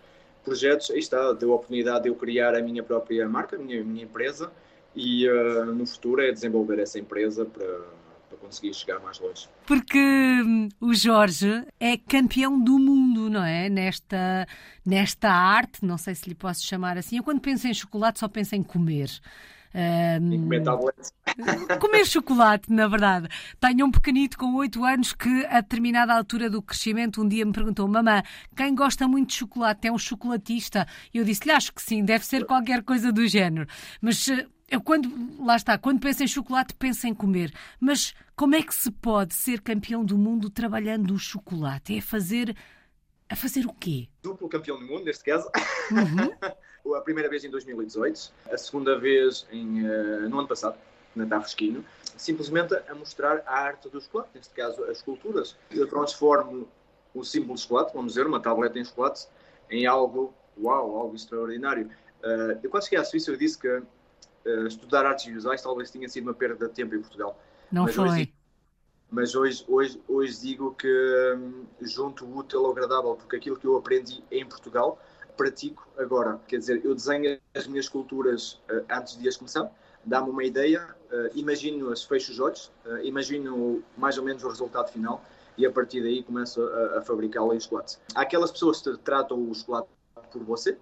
Projetos, 0.44 0.90
aí 0.90 0.98
está, 0.98 1.32
deu 1.32 1.52
a 1.52 1.54
oportunidade 1.54 2.02
de 2.02 2.08
eu 2.08 2.16
criar 2.16 2.56
a 2.56 2.60
minha 2.60 2.82
própria 2.82 3.28
marca, 3.28 3.54
a 3.54 3.58
minha, 3.60 3.82
minha 3.84 4.02
empresa, 4.02 4.50
e 4.94 5.24
no 5.72 5.86
futuro 5.86 6.20
é 6.20 6.32
desenvolver 6.32 6.80
essa 6.80 6.98
empresa 6.98 7.44
para 7.44 7.64
conseguir 8.48 8.74
chegar 8.74 8.98
mais 9.00 9.18
longe. 9.20 9.48
Porque 9.66 9.98
hum, 9.98 10.68
o 10.80 10.94
Jorge 10.94 11.64
é 11.78 11.96
campeão 11.96 12.58
do 12.58 12.78
mundo, 12.78 13.30
não 13.30 13.44
é? 13.44 13.68
Nesta, 13.68 14.46
nesta 14.84 15.30
arte, 15.30 15.84
não 15.84 15.98
sei 15.98 16.14
se 16.14 16.28
lhe 16.28 16.34
posso 16.34 16.64
chamar 16.64 16.96
assim. 16.96 17.18
Eu 17.18 17.22
quando 17.22 17.40
penso 17.40 17.68
em 17.68 17.74
chocolate 17.74 18.18
só 18.18 18.28
penso 18.28 18.54
em 18.54 18.62
comer. 18.62 19.10
Um, 19.74 20.42
comer 20.42 20.62
tabletes. 20.62 21.12
Comer 21.80 22.06
chocolate, 22.06 22.72
na 22.72 22.88
verdade. 22.88 23.28
Tenho 23.60 23.86
um 23.86 23.90
pequenito 23.90 24.36
com 24.38 24.54
8 24.54 24.84
anos 24.84 25.12
que, 25.12 25.46
a 25.46 25.60
determinada 25.60 26.14
altura 26.14 26.48
do 26.48 26.62
crescimento, 26.62 27.22
um 27.22 27.28
dia 27.28 27.44
me 27.44 27.52
perguntou: 27.52 27.86
Mamã, 27.86 28.22
quem 28.56 28.74
gosta 28.74 29.06
muito 29.06 29.28
de 29.28 29.34
chocolate 29.36 29.86
é 29.86 29.92
um 29.92 29.98
chocolatista? 29.98 30.86
E 31.12 31.18
eu 31.18 31.24
disse-lhe: 31.24 31.52
Acho 31.52 31.72
que 31.72 31.82
sim, 31.82 32.04
deve 32.04 32.24
ser 32.24 32.44
qualquer 32.46 32.82
coisa 32.82 33.12
do 33.12 33.26
género. 33.26 33.66
Mas 34.00 34.26
eh, 34.28 34.46
eu 34.70 34.80
quando, 34.80 35.10
lá 35.38 35.56
está, 35.56 35.78
quando 35.78 36.00
penso 36.00 36.22
em 36.22 36.26
chocolate, 36.26 36.74
penso 36.74 37.06
em 37.06 37.14
comer. 37.14 37.52
Mas 37.80 38.14
como 38.34 38.54
é 38.54 38.62
que 38.62 38.74
se 38.74 38.90
pode 38.90 39.34
ser 39.34 39.60
campeão 39.60 40.04
do 40.04 40.18
mundo 40.18 40.50
trabalhando 40.50 41.14
o 41.14 41.18
chocolate? 41.18 41.96
É 41.96 42.00
fazer. 42.00 42.54
A 43.28 43.36
fazer 43.36 43.66
o 43.66 43.72
quê? 43.72 44.08
Duplo 44.22 44.48
campeão 44.48 44.78
do 44.78 44.86
mundo, 44.86 45.04
neste 45.04 45.24
caso. 45.24 45.50
Uhum. 45.90 46.94
a 46.96 47.00
primeira 47.02 47.28
vez 47.28 47.44
em 47.44 47.50
2018, 47.50 48.32
a 48.50 48.56
segunda 48.56 48.98
vez 48.98 49.46
em, 49.52 49.86
uh, 49.86 50.28
no 50.28 50.38
ano 50.38 50.48
passado, 50.48 50.76
na 51.14 51.40
Fresquinho. 51.40 51.84
Simplesmente 52.16 52.74
a 52.88 52.94
mostrar 52.94 53.42
a 53.46 53.54
arte 53.54 53.88
do 53.88 54.00
chocolate, 54.00 54.30
neste 54.34 54.54
caso 54.54 54.84
as 54.84 54.98
esculturas. 54.98 55.56
Eu 55.70 55.86
transformo 55.86 56.68
o 57.14 57.24
símbolo 57.24 57.54
de 57.54 57.60
chocolate, 57.60 57.92
vamos 57.92 58.12
dizer, 58.12 58.26
uma 58.26 58.40
tableta 58.40 58.78
em 58.78 58.84
chocolate, 58.84 59.26
em 59.70 59.86
algo 59.86 60.32
uau, 60.60 60.96
algo 60.96 61.14
extraordinário. 61.14 61.90
Uh, 62.22 62.58
eu 62.62 62.70
quando 62.70 62.84
cheguei 62.84 62.98
à 62.98 63.04
Suíça, 63.04 63.30
eu 63.30 63.36
disse 63.36 63.58
que 63.58 63.68
uh, 63.68 64.66
estudar 64.66 65.06
artes 65.06 65.26
visuais 65.26 65.62
talvez 65.62 65.90
tenha 65.90 66.08
sido 66.08 66.24
uma 66.24 66.34
perda 66.34 66.66
de 66.66 66.74
tempo 66.74 66.94
em 66.94 67.00
Portugal. 67.00 67.38
Não 67.70 67.84
mas 67.84 67.94
foi. 67.94 68.08
Hoje, 68.08 68.34
mas 69.10 69.34
hoje, 69.34 69.64
hoje, 69.68 70.00
hoje 70.06 70.40
digo 70.40 70.74
que 70.74 71.36
um, 71.36 71.66
junto 71.80 72.26
o 72.26 72.38
útil 72.38 72.64
ao 72.66 72.72
agradável, 72.72 73.14
porque 73.14 73.36
aquilo 73.36 73.56
que 73.56 73.66
eu 73.66 73.76
aprendi 73.76 74.22
em 74.30 74.44
Portugal, 74.46 75.00
pratico 75.36 75.88
agora. 75.96 76.38
Quer 76.46 76.58
dizer, 76.58 76.84
eu 76.84 76.94
desenho 76.94 77.40
as 77.54 77.66
minhas 77.66 77.86
esculturas 77.86 78.60
uh, 78.70 78.84
antes 78.90 79.16
de 79.16 79.28
as 79.28 79.36
começar, 79.36 79.70
dá-me 80.04 80.28
uma 80.28 80.44
ideia, 80.44 80.94
uh, 81.10 81.30
imagino-as, 81.34 82.04
fecho 82.04 82.32
os 82.32 82.40
olhos, 82.40 82.72
uh, 82.84 82.98
imagino 82.98 83.82
mais 83.96 84.18
ou 84.18 84.24
menos 84.24 84.42
o 84.44 84.48
resultado 84.48 84.90
final 84.90 85.24
e 85.56 85.64
a 85.64 85.72
partir 85.72 86.02
daí 86.02 86.22
começo 86.22 86.62
a, 86.62 86.98
a 86.98 87.02
fabricá-la 87.02 87.54
em 87.54 87.60
chocolate. 87.60 87.98
Há 88.14 88.22
aquelas 88.22 88.50
pessoas 88.50 88.82
que 88.82 88.96
tratam 88.98 89.50
o 89.50 89.54
chocolate 89.54 89.88
por 90.30 90.42
você, 90.42 90.76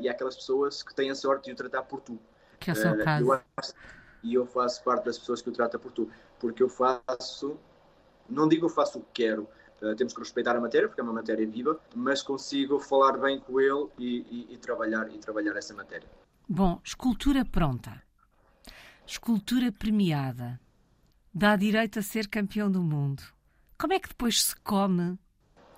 e 0.00 0.08
há 0.08 0.12
aquelas 0.12 0.36
pessoas 0.36 0.82
que 0.82 0.94
têm 0.94 1.10
a 1.10 1.14
sorte 1.14 1.46
de 1.46 1.52
o 1.52 1.56
tratar 1.56 1.82
por 1.82 2.00
tu. 2.00 2.18
Que 2.60 2.70
é 2.70 2.72
o 2.72 2.76
seu 2.76 2.96
caso. 3.02 3.32
Eu, 3.32 3.40
e 4.22 4.34
eu 4.34 4.46
faço 4.46 4.82
parte 4.82 5.04
das 5.04 5.18
pessoas 5.18 5.42
que 5.42 5.48
o 5.48 5.52
trata 5.52 5.78
por 5.78 5.92
tu, 5.92 6.08
porque 6.38 6.62
eu 6.62 6.68
faço, 6.68 7.58
não 8.28 8.48
digo 8.48 8.66
eu 8.66 8.70
faço 8.70 8.98
o 8.98 9.02
que 9.02 9.24
quero, 9.24 9.48
uh, 9.82 9.94
temos 9.96 10.12
que 10.12 10.20
respeitar 10.20 10.56
a 10.56 10.60
matéria, 10.60 10.88
porque 10.88 11.00
é 11.00 11.04
uma 11.04 11.12
matéria 11.12 11.46
viva, 11.46 11.78
mas 11.94 12.22
consigo 12.22 12.78
falar 12.78 13.18
bem 13.18 13.40
com 13.40 13.60
ele 13.60 13.88
e, 13.98 14.46
e, 14.50 14.54
e 14.54 14.58
trabalhar, 14.58 15.10
e 15.10 15.18
trabalhar 15.18 15.56
essa 15.56 15.74
matéria. 15.74 16.08
Bom, 16.48 16.80
escultura 16.84 17.44
pronta, 17.44 18.02
escultura 19.06 19.70
premiada, 19.70 20.60
dá 21.32 21.56
direito 21.56 21.98
a 21.98 22.02
ser 22.02 22.28
campeão 22.28 22.70
do 22.70 22.82
mundo. 22.82 23.22
Como 23.78 23.92
é 23.92 24.00
que 24.00 24.08
depois 24.08 24.42
se 24.42 24.56
come 24.56 25.18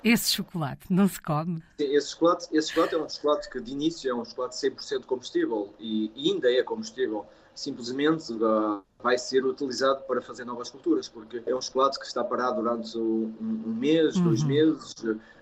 esse 0.02 0.32
chocolate? 0.32 0.86
Não 0.90 1.06
se 1.06 1.20
come? 1.20 1.62
Esse 1.78 2.10
chocolate, 2.10 2.48
esse 2.52 2.68
chocolate 2.70 2.94
é 2.94 2.98
um 2.98 3.08
chocolate 3.08 3.50
que 3.50 3.60
de 3.60 3.70
início 3.72 4.10
é 4.10 4.14
um 4.14 4.24
chocolate 4.24 4.56
100% 4.56 5.04
combustível 5.04 5.72
e, 5.78 6.10
e 6.16 6.32
ainda 6.32 6.50
é 6.50 6.62
combustível. 6.62 7.26
Simplesmente 7.54 8.32
uh, 8.32 8.82
vai 9.02 9.18
ser 9.18 9.44
utilizado 9.44 10.02
para 10.04 10.22
fazer 10.22 10.44
novas 10.44 10.70
culturas, 10.70 11.08
porque 11.08 11.42
é 11.44 11.54
um 11.54 11.60
chocolate 11.60 11.98
que 11.98 12.06
está 12.06 12.24
parado 12.24 12.62
durante 12.62 12.96
um, 12.96 13.34
um 13.40 13.74
mês, 13.74 14.16
uhum. 14.16 14.24
dois 14.24 14.42
meses, 14.42 14.94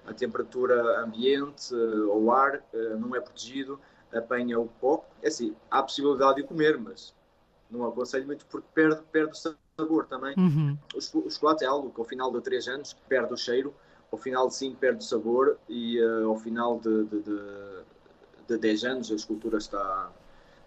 a 0.07 0.12
temperatura 0.12 1.05
ambiente, 1.05 1.75
uh, 1.75 2.17
o 2.17 2.33
ar 2.33 2.62
uh, 2.73 2.99
não 2.99 3.14
é 3.14 3.21
protegido, 3.21 3.79
apanha 4.12 4.59
o 4.59 4.67
pó. 4.67 5.05
É 5.23 5.29
assim, 5.29 5.55
há 5.71 5.79
a 5.79 5.83
possibilidade 5.83 6.37
de 6.37 6.43
comer, 6.45 6.79
mas 6.79 7.14
não 7.71 7.87
aconselho 7.87 8.26
muito 8.26 8.45
porque 8.47 8.67
perde, 8.75 9.00
perde 9.12 9.33
o 9.33 9.55
sabor 9.79 10.07
também. 10.07 10.35
Uhum. 10.37 10.76
O, 10.95 11.31
chocolate 11.31 11.64
é 11.64 11.69
algo 11.69 11.90
que 11.90 12.00
ao 12.00 12.05
final 12.05 12.33
de 12.33 12.40
3 12.40 12.69
anos 12.69 12.97
perde 13.09 13.33
o 13.33 13.37
cheiro, 13.37 13.75
ao 14.11 14.19
final 14.19 14.49
de 14.49 14.55
5 14.57 14.76
perde 14.76 15.05
o 15.05 15.07
sabor 15.07 15.59
e 15.69 16.02
uh, 16.02 16.29
ao 16.29 16.37
final 16.37 16.81
de, 16.81 17.05
de, 17.05 17.21
de, 17.21 17.40
de 18.49 18.59
10 18.59 18.85
anos 18.85 19.12
a 19.12 19.14
escultura 19.14 19.59
está 19.59 20.11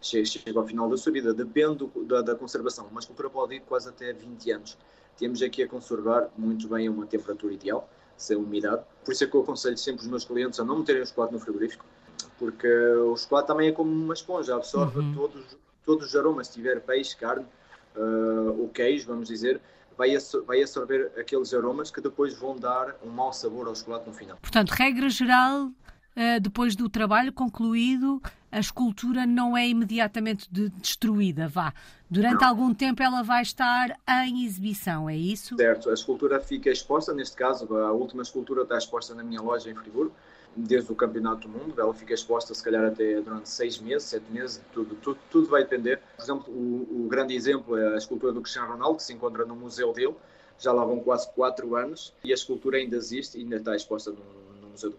chega, 0.04 0.60
ao 0.60 0.68
final 0.68 0.90
da 0.90 0.98
sua 0.98 1.12
vida. 1.12 1.34
Depende 1.34 1.78
do, 1.78 2.06
da, 2.06 2.22
da, 2.22 2.36
conservação. 2.36 2.86
Uma 2.88 3.00
escultura 3.00 3.30
pode 3.30 3.56
ir 3.56 3.62
quase 3.62 3.90
até 3.90 4.12
20 4.14 4.52
anos. 4.52 4.78
Temos 5.18 5.42
aqui 5.42 5.64
a 5.64 5.68
conservar 5.68 6.30
muito 6.38 6.68
bem 6.68 6.88
a 6.88 6.92
uma 6.92 7.06
temperatura 7.06 7.54
ideal, 7.54 7.90
sem 8.18 8.36
umidade. 8.36 8.84
Por 9.06 9.12
isso 9.12 9.24
é 9.24 9.28
que 9.28 9.36
eu 9.36 9.42
aconselho 9.42 9.78
sempre 9.78 10.02
os 10.02 10.08
meus 10.08 10.26
clientes 10.26 10.60
a 10.60 10.64
não 10.64 10.80
meterem 10.80 11.02
o 11.02 11.06
chocolate 11.06 11.34
no 11.34 11.40
frigorífico, 11.40 11.86
porque 12.38 12.68
o 12.68 13.16
chocolate 13.16 13.48
também 13.48 13.70
é 13.70 13.72
como 13.72 13.92
uma 13.92 14.14
esponja, 14.14 14.56
absorve 14.56 15.00
uhum. 15.00 15.14
todos, 15.14 15.58
todos 15.86 16.08
os 16.08 16.16
aromas. 16.16 16.48
Se 16.48 16.54
tiver 16.54 16.82
peixe, 16.82 17.16
carne, 17.16 17.46
uh, 17.96 18.64
o 18.64 18.70
queijo, 18.70 19.08
vamos 19.08 19.28
dizer, 19.28 19.62
vai, 19.98 20.10
vai 20.46 20.62
absorver 20.62 21.12
aqueles 21.18 21.54
aromas 21.54 21.92
que 21.92 22.02
depois 22.02 22.34
vão 22.34 22.58
dar 22.58 22.96
um 23.04 23.10
mau 23.10 23.32
sabor 23.32 23.68
ao 23.68 23.76
chocolate 23.76 24.08
no 24.08 24.14
final. 24.14 24.38
Portanto, 24.42 24.72
regra 24.72 25.10
geral, 25.10 25.66
uh, 25.68 26.40
depois 26.42 26.76
do 26.76 26.90
trabalho 26.90 27.32
concluído, 27.32 28.22
a 28.54 28.60
escultura 28.60 29.26
não 29.26 29.58
é 29.58 29.68
imediatamente 29.68 30.48
de, 30.52 30.70
destruída, 30.70 31.48
vá. 31.48 31.74
Durante 32.10 32.42
não. 32.42 32.48
algum 32.48 32.74
tempo 32.74 33.02
ela 33.02 33.24
vai 33.24 33.42
estar 33.42 34.00
em 34.28 34.46
exibição, 34.46 35.10
é 35.10 35.18
isso? 35.18 35.56
Certo, 35.56 35.90
a 35.90 35.94
escultura 35.94 36.40
fica 36.40 36.70
exposta, 36.70 37.12
neste 37.14 37.36
caso, 37.36 37.76
a 37.76 37.92
última 37.92 38.22
escultura 38.22 38.62
está 38.62 38.78
exposta 38.78 39.16
na 39.16 39.24
minha 39.24 39.42
loja 39.42 39.72
em 39.72 39.76
Friburgo, 39.76 40.14
desde 40.56 40.92
o 40.92 40.96
Campeonato 40.96 41.48
do 41.48 41.58
Mundo, 41.58 41.82
ela 41.82 41.92
fica 41.96 42.14
exposta 42.14 42.54
se 42.54 42.64
calhar 42.64 42.86
até 42.86 43.20
durante 43.20 43.50
seis 43.50 43.80
meses, 43.80 44.04
sete 44.08 44.32
meses, 44.32 44.62
tudo, 44.72 44.94
tudo, 45.02 45.18
tudo 45.32 45.48
vai 45.48 45.64
depender. 45.64 46.00
Por 46.16 46.24
exemplo, 46.24 46.54
o, 46.54 47.06
o, 47.06 47.08
grande 47.08 47.34
exemplo 47.34 47.76
é 47.76 47.96
a 47.96 47.98
escultura 47.98 48.32
do 48.32 48.40
Cristiano 48.40 48.72
Ronaldo, 48.72 48.98
que 48.98 49.04
se 49.04 49.14
encontra 49.14 49.46
no 49.46 49.56
museu 49.56 49.92
dele, 49.92 50.14
já 50.60 50.72
lá 50.72 50.86
vão 50.86 51.00
quase 51.00 51.28
quatro 51.34 51.76
anos, 51.76 52.14
e 52.24 52.30
a 52.32 52.36
escultura 52.36 52.78
ainda 52.78 52.96
existe 52.96 53.40
ainda 53.40 53.56
está 53.56 53.76
exposta 53.76 54.12
no 54.12 54.53
Museu 54.74 54.90
do. 54.90 54.98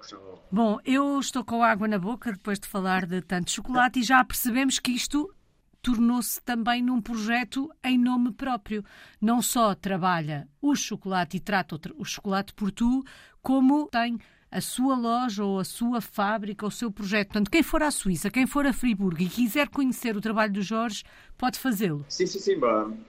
Bom, 0.50 0.78
eu 0.84 1.18
estou 1.18 1.44
com 1.44 1.62
água 1.62 1.88
na 1.88 1.98
boca 1.98 2.32
depois 2.32 2.58
de 2.60 2.68
falar 2.68 3.06
de 3.06 3.20
tanto 3.20 3.50
chocolate 3.50 4.00
e 4.00 4.02
já 4.02 4.24
percebemos 4.24 4.78
que 4.78 4.92
isto 4.92 5.34
tornou-se 5.82 6.40
também 6.42 6.82
num 6.82 7.00
projeto 7.00 7.68
em 7.84 7.98
nome 7.98 8.32
próprio. 8.32 8.84
Não 9.20 9.42
só 9.42 9.74
trabalha 9.74 10.48
o 10.62 10.74
chocolate 10.74 11.36
e 11.36 11.40
trata 11.40 11.78
o 11.96 12.04
chocolate 12.04 12.54
por 12.54 12.70
tu, 12.70 13.02
como 13.42 13.88
tem 13.88 14.18
a 14.50 14.60
sua 14.60 14.94
loja 14.94 15.44
ou 15.44 15.58
a 15.58 15.64
sua 15.64 16.00
fábrica, 16.00 16.64
o 16.64 16.70
seu 16.70 16.90
projeto. 16.90 17.28
Portanto, 17.28 17.50
quem 17.50 17.62
for 17.62 17.82
à 17.82 17.90
Suíça, 17.90 18.30
quem 18.30 18.46
for 18.46 18.64
a 18.64 18.72
Friburgo 18.72 19.20
e 19.20 19.28
quiser 19.28 19.68
conhecer 19.68 20.16
o 20.16 20.20
trabalho 20.20 20.52
do 20.52 20.62
Jorge, 20.62 21.02
pode 21.36 21.58
fazê-lo. 21.58 22.06
Sim, 22.08 22.26
sim, 22.26 22.38
sim. 22.38 22.60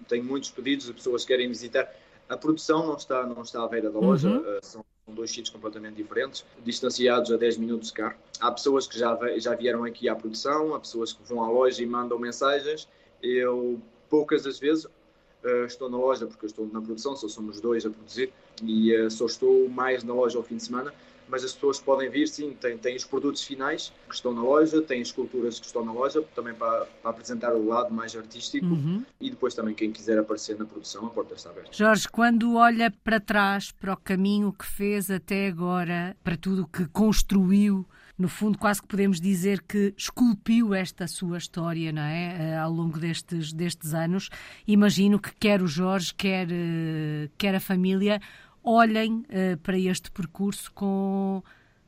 Tenho 0.07 0.25
muitos 0.25 0.49
pedidos 0.49 0.87
de 0.87 0.93
pessoas 0.93 1.21
que 1.21 1.27
querem 1.27 1.47
visitar. 1.47 1.87
A 2.27 2.35
produção 2.35 2.87
não 2.87 2.95
está, 2.95 3.23
não 3.27 3.43
está 3.43 3.63
à 3.63 3.67
beira 3.67 3.91
da 3.91 3.99
loja, 3.99 4.27
uhum. 4.27 4.57
uh, 4.57 4.59
são 4.63 4.83
dois 5.07 5.29
sítios 5.29 5.49
completamente 5.49 5.95
diferentes, 5.95 6.43
distanciados 6.63 7.31
a 7.31 7.37
10 7.37 7.57
minutos 7.57 7.89
de 7.89 7.93
carro. 7.93 8.15
Há 8.39 8.51
pessoas 8.51 8.87
que 8.87 8.97
já, 8.97 9.17
já 9.37 9.53
vieram 9.55 9.83
aqui 9.83 10.09
à 10.09 10.15
produção, 10.15 10.73
há 10.73 10.79
pessoas 10.79 11.13
que 11.13 11.21
vão 11.23 11.43
à 11.43 11.49
loja 11.49 11.81
e 11.83 11.85
mandam 11.85 12.17
mensagens. 12.17 12.87
Eu, 13.21 13.79
poucas 14.09 14.43
das 14.43 14.59
vezes, 14.59 14.85
uh, 14.85 15.65
estou 15.65 15.89
na 15.89 15.97
loja 15.97 16.25
porque 16.25 16.45
eu 16.45 16.47
estou 16.47 16.67
na 16.67 16.81
produção, 16.81 17.15
só 17.15 17.27
somos 17.27 17.61
dois 17.61 17.85
a 17.85 17.89
produzir, 17.89 18.33
e 18.63 18.95
uh, 18.95 19.11
só 19.11 19.25
estou 19.25 19.69
mais 19.69 20.03
na 20.03 20.13
loja 20.13 20.37
ao 20.37 20.43
fim 20.43 20.57
de 20.57 20.63
semana 20.63 20.93
mas 21.27 21.43
as 21.43 21.53
pessoas 21.53 21.79
podem 21.79 22.09
vir, 22.09 22.27
sim, 22.27 22.53
tem, 22.59 22.77
tem 22.77 22.95
os 22.95 23.05
produtos 23.05 23.43
finais 23.43 23.91
que 24.07 24.15
estão 24.15 24.33
na 24.33 24.41
loja, 24.41 24.81
tem 24.81 25.01
as 25.01 25.07
esculturas 25.07 25.59
que 25.59 25.65
estão 25.65 25.83
na 25.83 25.91
loja, 25.91 26.21
também 26.35 26.53
para, 26.53 26.85
para 27.01 27.11
apresentar 27.11 27.53
o 27.53 27.65
lado 27.65 27.93
mais 27.93 28.15
artístico 28.15 28.65
uhum. 28.65 29.03
e 29.19 29.29
depois 29.29 29.53
também 29.53 29.73
quem 29.73 29.91
quiser 29.91 30.17
aparecer 30.17 30.57
na 30.57 30.65
produção, 30.65 31.05
a 31.05 31.09
porta 31.09 31.33
está 31.33 31.49
aberta. 31.49 31.69
Jorge, 31.71 32.07
quando 32.09 32.55
olha 32.55 32.91
para 33.03 33.19
trás, 33.19 33.71
para 33.71 33.93
o 33.93 33.97
caminho 33.97 34.53
que 34.53 34.65
fez 34.65 35.09
até 35.09 35.47
agora, 35.47 36.15
para 36.23 36.37
tudo 36.37 36.63
o 36.63 36.67
que 36.67 36.85
construiu, 36.87 37.85
no 38.17 38.29
fundo, 38.29 38.57
quase 38.57 38.81
que 38.81 38.87
podemos 38.87 39.19
dizer 39.19 39.61
que 39.61 39.93
esculpiu 39.97 40.73
esta 40.73 41.05
sua 41.05 41.37
história, 41.37 41.91
não 41.91 42.01
é? 42.01 42.51
Eh, 42.51 42.57
ao 42.57 42.71
longo 42.71 42.97
destes, 42.97 43.51
destes 43.51 43.93
anos. 43.93 44.29
Imagino 44.65 45.19
que 45.19 45.35
quer 45.35 45.61
o 45.61 45.67
Jorge, 45.67 46.13
quer, 46.13 46.47
eh, 46.49 47.29
quer 47.37 47.55
a 47.55 47.59
família, 47.59 48.21
olhem 48.65 49.25
uh, 49.29 49.57
para 49.61 49.77
este 49.77 50.09
percurso 50.09 50.71
com, 50.73 51.43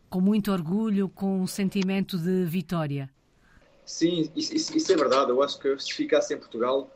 com 0.10 0.22
muito 0.22 0.52
orgulho, 0.52 1.10
com 1.10 1.42
um 1.42 1.48
sentimento 1.48 2.18
de 2.18 2.46
vitória. 2.46 3.10
Sim, 3.84 4.30
isso, 4.36 4.54
isso, 4.76 4.92
é 4.92 4.96
verdade. 4.96 5.32
Eu 5.32 5.42
acho 5.42 5.60
que 5.60 5.80
se 5.80 5.94
ficasse 5.94 6.34
em 6.34 6.38
Portugal, 6.38 6.92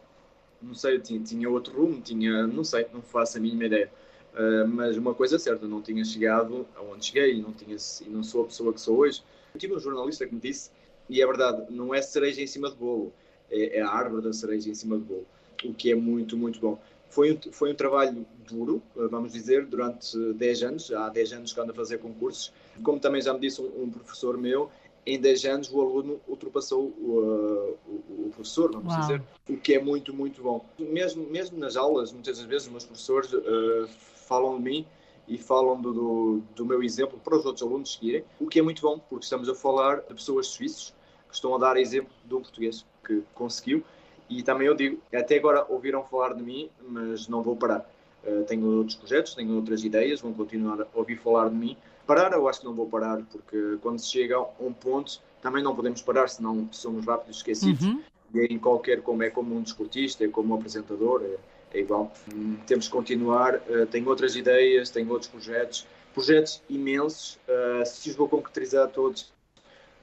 não 0.62 0.76
sei, 0.76 1.00
tinha, 1.00 1.20
tinha 1.22 1.50
outro 1.50 1.74
rumo, 1.74 2.02
tinha, 2.02 2.46
não 2.46 2.64
sei, 2.64 2.86
não 2.94 3.02
faço 3.02 3.38
a 3.38 3.42
mínima 3.42 3.66
ideia. 3.66 3.92
Uh, 4.34 4.68
mas 4.68 4.96
uma 4.96 5.14
coisa 5.14 5.36
é 5.36 5.40
certa, 5.40 5.68
não 5.68 5.82
tinha 5.82 6.06
chegado 6.06 6.68
aonde 6.76 7.06
cheguei, 7.06 7.42
não, 7.42 7.52
tinha, 7.52 7.76
não 8.08 8.24
sou 8.24 8.44
a 8.44 8.46
pessoa 8.46 8.74
que 8.74 8.80
sou 8.80 8.98
hoje. 8.98 9.24
Eu 9.54 9.60
tive 9.60 9.76
um 9.76 9.80
jornalista 9.80 10.26
que 10.26 10.34
me 10.34 10.40
disse, 10.40 10.70
e 11.10 11.22
é 11.22 11.26
verdade, 11.26 11.66
não 11.70 11.94
é 11.94 12.02
cereja 12.02 12.42
em 12.42 12.48
cima 12.48 12.70
do 12.70 12.76
bolo, 12.76 13.14
é, 13.50 13.80
é 13.80 13.82
a 13.82 13.90
árvore 13.90 14.22
da 14.22 14.32
cereja 14.32 14.70
em 14.70 14.76
cima 14.76 14.98
do 14.98 15.04
bolo, 15.04 15.28
o 15.66 15.74
que 15.74 15.92
é 15.92 15.96
muito, 15.96 16.38
muito 16.38 16.60
bom. 16.60 16.80
Foi 17.12 17.34
um, 17.34 17.52
foi 17.52 17.72
um 17.72 17.76
trabalho 17.76 18.26
duro, 18.50 18.82
eh, 18.98 19.08
vamos 19.08 19.34
dizer, 19.34 19.66
durante 19.66 20.18
10 20.34 20.64
anos. 20.64 20.92
Há 20.92 21.10
10 21.10 21.34
anos 21.34 21.54
que 21.54 21.60
ando 21.60 21.72
a 21.72 21.76
fazer 21.76 21.98
concursos. 22.00 22.52
Como 22.82 23.00
também 23.00 23.22
já 23.22 23.34
me 23.34 23.40
disse 23.40 23.62
um, 23.62 23.90
professor 23.90 24.38
meu, 24.38 24.72
em 25.06 25.20
10 25.20 25.46
anos 25.46 25.72
o 25.72 25.82
aluno 25.82 26.22
ultrapassou 26.28 26.86
o, 26.86 27.78
o, 27.86 28.28
o 28.28 28.32
professor, 28.34 28.72
vamos 28.72 28.94
Uau. 28.94 29.02
dizer, 29.02 29.22
o 29.50 29.58
que 29.58 29.74
é 29.74 29.82
muito, 29.82 30.14
muito 30.14 30.42
bom. 30.42 30.66
Mesmo, 30.80 31.28
mesmo 31.30 31.58
nas 31.58 31.76
aulas, 31.76 32.14
muitas 32.14 32.38
das 32.38 32.48
vezes, 32.48 32.68
os 32.68 32.72
meus 32.72 32.86
professores 32.86 33.34
uh, 33.34 33.90
falam 34.16 34.58
de 34.58 34.64
mim 34.64 34.86
e 35.28 35.38
falam 35.38 35.82
do, 35.82 35.94
do, 35.94 36.44
do, 36.56 36.66
meu 36.66 36.82
exemplo 36.82 37.20
para 37.24 37.36
os 37.36 37.46
outros 37.46 37.62
alunos 37.66 37.94
seguirem, 37.94 38.24
o 38.40 38.48
que 38.48 38.60
é 38.60 38.62
muito 38.62 38.82
bom, 38.82 39.00
porque 39.10 39.26
estamos 39.26 39.50
a 39.50 39.56
falar 39.56 40.02
de 40.02 40.14
pessoas 40.14 40.48
suíços 40.48 40.94
que 41.28 41.36
estão 41.36 41.56
a 41.56 41.58
dar 41.58 41.78
exemplo 41.78 42.14
de 42.26 42.34
um 42.34 42.42
português 42.42 42.86
que 43.06 43.22
conseguiu 43.34 43.84
e 44.32 44.44
também 44.44 44.68
eu 44.68 44.76
digo, 44.76 45.02
até 45.14 45.38
agora 45.38 45.66
ouviram 45.70 46.04
falar 46.04 46.34
de 46.34 46.44
mim, 46.44 46.70
mas 46.88 47.28
não 47.28 47.42
vou 47.42 47.56
parar. 47.56 47.90
Uh, 48.24 48.44
tenho 48.44 48.66
outros 48.78 48.96
projetos, 48.96 49.34
tenho 49.34 49.56
outras 49.56 49.84
ideias, 49.84 50.22
vão 50.22 50.34
continuar 50.34 50.82
a 50.82 50.88
ouvir 50.94 51.18
falar 51.18 51.50
de 51.50 51.56
mim. 51.56 51.76
Parar, 52.06 52.32
eu 52.34 52.48
acho 52.48 52.60
que 52.60 52.66
não 52.66 52.74
vou 52.74 52.88
parar, 52.88 53.22
porque 53.32 53.78
quando 53.82 54.00
se 54.00 54.08
chega 54.08 54.36
a 54.38 54.46
um 54.60 54.74
ponto, 54.74 55.22
também 55.42 55.64
não 55.64 55.76
podemos 55.76 56.02
parar, 56.02 56.30
senão 56.30 56.68
somos 56.72 57.06
rápidos 57.06 57.38
esquecidos. 57.38 57.86
Uhum. 57.86 58.02
E 58.34 58.46
em 58.46 58.60
qualquer, 58.60 59.02
como 59.02 59.24
é 59.24 59.30
como 59.30 59.56
um 59.56 59.62
desportista, 59.62 60.24
é 60.24 60.28
como 60.28 60.54
um 60.54 60.58
apresentador, 60.58 61.22
é, 61.24 61.78
é 61.78 61.82
igual. 61.82 62.12
Hum, 62.34 62.58
temos 62.66 62.88
que 62.88 62.92
continuar. 62.92 63.56
Uh, 63.56 63.86
tenho 63.88 64.08
outras 64.08 64.36
ideias, 64.36 64.90
tenho 64.90 65.10
outros 65.10 65.30
projetos, 65.30 65.88
projetos 66.14 66.62
imensos. 66.70 67.40
Uh, 67.48 67.86
se 67.86 68.10
os 68.10 68.16
vou 68.16 68.30
concretizar 68.30 68.88
todos, 68.90 69.34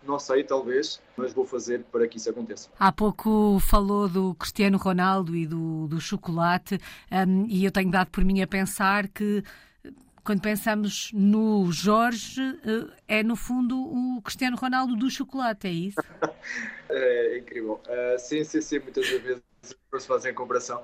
não 0.09 0.19
sei, 0.19 0.43
talvez, 0.43 1.01
mas 1.17 1.33
vou 1.33 1.45
fazer 1.45 1.85
para 1.93 2.09
que 2.09 2.17
isso 2.17 2.31
aconteça. 2.31 2.71
Há 2.81 2.91
pouco 2.91 3.59
falou 3.61 4.09
do 4.09 4.35
Cristiano 4.35 4.79
Ronaldo 4.79 5.37
e 5.37 5.47
do, 5.47 5.87
do 5.87 6.01
chocolate, 6.01 6.81
um, 7.13 7.47
e 7.47 7.65
eu 7.65 7.71
tenho 7.71 7.91
dado 7.91 8.11
por 8.11 8.25
mim 8.25 8.41
a 8.41 8.47
pensar 8.47 9.07
que 9.09 9.45
quando 10.25 10.41
pensamos 10.43 11.11
no 11.15 11.71
Jorge, 11.73 12.41
eh, 13.09 13.19
é 13.21 13.23
no 13.23 13.35
fundo 13.35 13.79
o 13.79 14.21
Cristiano 14.21 14.59
Ronaldo 14.59 14.95
do 14.95 15.11
chocolate, 15.11 15.67
é 15.69 15.71
isso? 15.71 15.97
é, 16.91 17.39
incrível. 17.39 17.81
Uh, 17.87 18.19
sim, 18.19 18.45
sim, 18.45 18.61
sim, 18.61 18.79
muitas 18.79 19.09
vezes 19.09 19.43
se 19.63 20.07
fazem 20.07 20.35
comparação. 20.35 20.83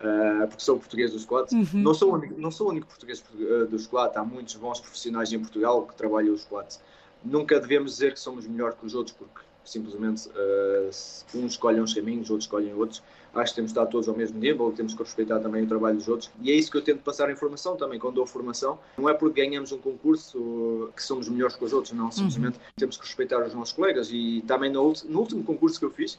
Uh, 0.00 0.46
porque 0.48 0.62
sou 0.62 0.78
português 0.78 1.12
do 1.12 1.18
chocolate. 1.18 1.54
Uhum. 1.54 1.66
Não, 1.74 1.92
sou 1.92 2.14
único, 2.14 2.40
não 2.40 2.50
sou 2.50 2.68
o 2.68 2.70
único 2.70 2.86
português 2.86 3.22
do 3.68 3.78
chocolate, 3.78 4.16
há 4.16 4.24
muitos 4.24 4.54
bons 4.56 4.80
profissionais 4.80 5.30
em 5.30 5.40
Portugal 5.40 5.86
que 5.86 5.94
trabalham 5.94 6.34
o 6.34 6.38
chocolate 6.38 6.78
nunca 7.26 7.60
devemos 7.60 7.92
dizer 7.92 8.12
que 8.12 8.20
somos 8.20 8.46
melhor 8.46 8.74
que 8.74 8.86
os 8.86 8.94
outros, 8.94 9.16
porque 9.16 9.40
simplesmente 9.64 10.28
uh, 10.28 10.88
uns 11.34 11.52
escolhem 11.52 11.80
uns 11.80 11.92
caminhos, 11.92 12.30
outros 12.30 12.44
escolhem 12.44 12.72
outros. 12.74 13.02
acho 13.34 13.52
que 13.52 13.56
temos 13.56 13.72
de 13.72 13.78
estar 13.78 13.90
todos 13.90 14.08
ao 14.08 14.16
mesmo 14.16 14.38
nível, 14.38 14.72
temos 14.72 14.94
que 14.94 15.02
respeitar 15.02 15.40
também 15.40 15.64
o 15.64 15.66
trabalho 15.66 15.96
dos 15.96 16.08
outros. 16.08 16.30
E 16.40 16.50
é 16.50 16.54
isso 16.54 16.70
que 16.70 16.76
eu 16.76 16.82
tento 16.82 17.02
passar 17.02 17.28
a 17.28 17.32
informação 17.32 17.76
também, 17.76 17.98
quando 17.98 18.14
dou 18.14 18.26
formação. 18.26 18.78
Não 18.96 19.08
é 19.08 19.14
porque 19.14 19.44
ganhamos 19.44 19.72
um 19.72 19.78
concurso 19.78 20.90
que 20.94 21.02
somos 21.02 21.28
melhores 21.28 21.56
que 21.56 21.64
os 21.64 21.72
outros, 21.72 21.92
não. 21.92 22.10
Simplesmente 22.10 22.58
uhum. 22.58 22.64
temos 22.76 22.96
que 22.96 23.04
respeitar 23.04 23.44
os 23.44 23.52
nossos 23.52 23.74
colegas. 23.74 24.08
E 24.10 24.42
também 24.46 24.70
no, 24.70 24.92
no, 25.04 25.18
último 25.18 25.42
concurso 25.42 25.78
que 25.78 25.84
eu 25.84 25.90
fiz, 25.90 26.18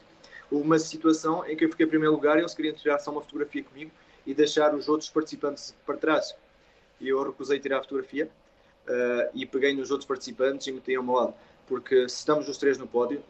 houve 0.50 0.64
uma 0.64 0.78
situação 0.78 1.44
em 1.46 1.56
que 1.56 1.64
eu 1.64 1.70
fiquei 1.70 1.86
em 1.86 1.88
primeiro 1.88 2.14
lugar 2.14 2.36
e 2.36 2.40
eles 2.40 2.54
queriam 2.54 2.74
tirar 2.74 2.98
só 2.98 3.10
uma 3.10 3.22
fotografia 3.22 3.64
comigo 3.64 3.90
e 4.26 4.34
deixar 4.34 4.74
os 4.74 4.88
outros 4.88 5.08
participantes 5.08 5.74
para 5.86 5.96
trás. 5.96 6.34
E 7.00 7.08
eu 7.08 7.22
recusei 7.22 7.58
tirar 7.58 7.78
a 7.78 7.82
fotografia 7.82 8.28
uh, 8.88 9.30
e 9.34 9.46
peguei 9.46 9.74
nos 9.74 9.90
outros 9.90 10.06
participantes 10.06 10.66
e 10.66 10.72
meti 10.72 10.94
ao 10.94 11.02
meu 11.02 11.14
lado. 11.14 11.34
Porque 11.66 12.08
se 12.08 12.16
estamos 12.16 12.48
os 12.48 12.56
três 12.56 12.78
no 12.78 12.86
pódio, 12.86 13.22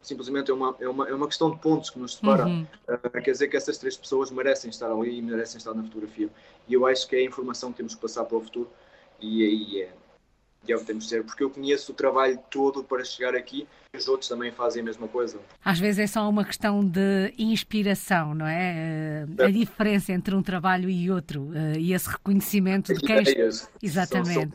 simplesmente 0.00 0.50
é 0.50 0.54
uma, 0.54 0.76
é 0.80 0.88
uma, 0.88 1.08
é 1.08 1.14
uma 1.14 1.26
questão 1.26 1.50
de 1.50 1.58
pontos 1.58 1.90
que 1.90 1.98
nos 1.98 2.14
separa. 2.14 2.46
Uhum. 2.46 2.66
Uh, 2.88 3.10
quer 3.10 3.32
dizer 3.32 3.48
que 3.48 3.56
essas 3.56 3.78
três 3.78 3.96
pessoas 3.96 4.30
merecem 4.30 4.70
estar 4.70 4.90
ali 4.90 5.18
e 5.18 5.22
merecem 5.22 5.58
estar 5.58 5.74
na 5.74 5.82
fotografia. 5.82 6.30
E 6.66 6.74
eu 6.74 6.86
acho 6.86 7.06
que 7.06 7.16
é 7.16 7.20
a 7.20 7.24
informação 7.24 7.70
que 7.70 7.78
temos 7.78 7.94
que 7.94 8.00
passar 8.00 8.24
para 8.24 8.36
o 8.36 8.40
futuro 8.40 8.70
e 9.20 9.44
aí 9.44 9.82
é, 9.82 9.92
e 10.68 10.72
é 10.72 10.76
o 10.76 10.80
que 10.80 10.86
temos 10.86 11.04
de 11.04 11.10
ser, 11.10 11.24
porque 11.24 11.42
eu 11.42 11.50
conheço 11.50 11.92
o 11.92 11.94
trabalho 11.94 12.38
todo 12.50 12.82
para 12.84 13.04
chegar 13.04 13.34
aqui 13.34 13.66
e 13.92 13.96
os 13.96 14.08
outros 14.08 14.28
também 14.28 14.52
fazem 14.52 14.82
a 14.82 14.84
mesma 14.84 15.08
coisa. 15.08 15.38
Às 15.64 15.78
vezes 15.78 15.98
é 15.98 16.06
só 16.06 16.28
uma 16.28 16.44
questão 16.44 16.84
de 16.84 17.32
inspiração, 17.38 18.34
não 18.34 18.46
é? 18.46 19.26
é. 19.38 19.44
A 19.44 19.50
diferença 19.50 20.12
entre 20.12 20.34
um 20.34 20.42
trabalho 20.42 20.88
e 20.88 21.10
outro 21.10 21.42
uh, 21.44 21.78
e 21.78 21.92
esse 21.92 22.08
reconhecimento 22.08 22.92
de 22.92 23.00
quem. 23.00 23.22
Exatamente. 23.82 24.52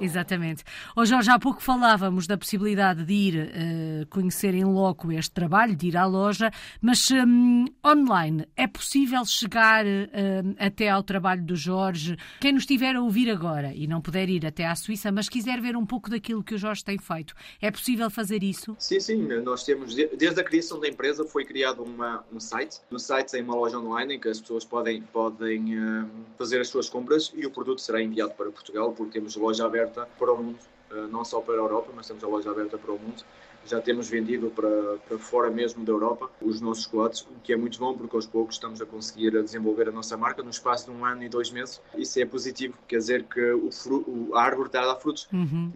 Exatamente. 0.00 0.64
Ô 0.96 1.04
Jorge, 1.04 1.30
há 1.30 1.38
pouco 1.38 1.62
falávamos 1.62 2.26
da 2.26 2.38
possibilidade 2.38 3.04
de 3.04 3.12
ir 3.12 3.34
uh, 3.34 4.06
conhecer 4.08 4.54
em 4.54 4.64
loco 4.64 5.12
este 5.12 5.32
trabalho, 5.32 5.76
de 5.76 5.88
ir 5.88 5.96
à 5.96 6.06
loja, 6.06 6.50
mas 6.80 7.10
um, 7.10 7.66
online 7.84 8.46
é 8.56 8.66
possível 8.66 9.24
chegar 9.24 9.84
uh, 9.84 10.54
até 10.58 10.88
ao 10.88 11.02
trabalho 11.02 11.44
do 11.44 11.54
Jorge? 11.54 12.16
Quem 12.40 12.52
nos 12.52 12.62
estiver 12.62 12.96
a 12.96 13.02
ouvir 13.02 13.30
agora 13.30 13.72
e 13.74 13.86
não 13.86 14.00
puder 14.00 14.28
ir 14.28 14.46
até 14.46 14.66
à 14.66 14.74
Suíça, 14.74 15.12
mas 15.12 15.28
quiser 15.28 15.60
ver 15.60 15.76
um 15.76 15.84
pouco 15.84 16.08
daquilo 16.08 16.42
que 16.42 16.54
o 16.54 16.58
Jorge 16.58 16.82
tem 16.84 16.98
feito, 16.98 17.34
é 17.60 17.70
possível 17.70 18.08
fazer 18.10 18.42
isso? 18.42 18.74
Sim, 18.78 19.00
sim. 19.00 19.22
Nós 19.42 19.64
temos, 19.64 19.94
desde 19.94 20.40
a 20.40 20.44
criação 20.44 20.80
da 20.80 20.88
empresa, 20.88 21.24
foi 21.24 21.44
criado 21.44 21.82
uma, 21.82 22.24
um 22.32 22.40
site. 22.40 22.80
No 22.90 22.98
site 22.98 23.32
tem 23.32 23.42
uma 23.42 23.54
loja 23.54 23.78
online 23.78 24.14
em 24.14 24.20
que 24.20 24.28
as 24.28 24.40
pessoas 24.40 24.64
podem, 24.64 25.02
podem 25.02 25.78
uh, 25.78 26.08
fazer 26.38 26.60
as 26.60 26.68
suas 26.68 26.88
compras 26.88 27.32
e 27.34 27.44
o 27.44 27.50
produto 27.50 27.80
será 27.80 28.02
enviado 28.02 28.32
para 28.34 28.50
Portugal, 28.50 28.92
porque 28.92 29.12
temos 29.12 29.36
loja 29.36 29.66
aberta 29.66 29.81
aberta 29.82 30.08
para 30.18 30.32
o 30.32 30.42
mundo, 30.42 30.58
eh, 30.90 31.06
não 31.10 31.24
só 31.24 31.40
para 31.40 31.54
a 31.54 31.58
Europa, 31.58 31.90
mas 31.94 32.06
temos 32.06 32.22
a 32.22 32.26
loja 32.26 32.50
aberta 32.50 32.78
para 32.78 32.92
o 32.92 32.98
mundo. 32.98 33.24
Já 33.64 33.80
temos 33.80 34.08
vendido 34.08 34.50
para, 34.50 34.96
para 35.08 35.18
fora 35.18 35.48
mesmo 35.48 35.84
da 35.84 35.92
Europa 35.92 36.28
os 36.40 36.60
nossos 36.60 36.84
chocolates, 36.84 37.22
o 37.22 37.40
que 37.44 37.52
é 37.52 37.56
muito 37.56 37.78
bom 37.78 37.96
porque 37.96 38.16
aos 38.16 38.26
poucos 38.26 38.56
estamos 38.56 38.82
a 38.82 38.86
conseguir 38.86 39.30
desenvolver 39.40 39.88
a 39.88 39.92
nossa 39.92 40.16
marca 40.16 40.42
no 40.42 40.50
espaço 40.50 40.90
de 40.90 40.96
um 40.96 41.04
ano 41.04 41.22
e 41.22 41.28
dois 41.28 41.50
meses. 41.52 41.80
Isso 41.96 42.18
é 42.18 42.26
positivo, 42.26 42.74
quer 42.88 42.98
dizer 42.98 43.24
que 43.24 43.52
o 43.52 43.70
fru, 43.70 44.30
a 44.34 44.42
árvore 44.42 44.66
está 44.66 44.82
a 44.82 44.86
dar 44.86 44.96
frutos. 44.96 45.28
Uhum. 45.32 45.72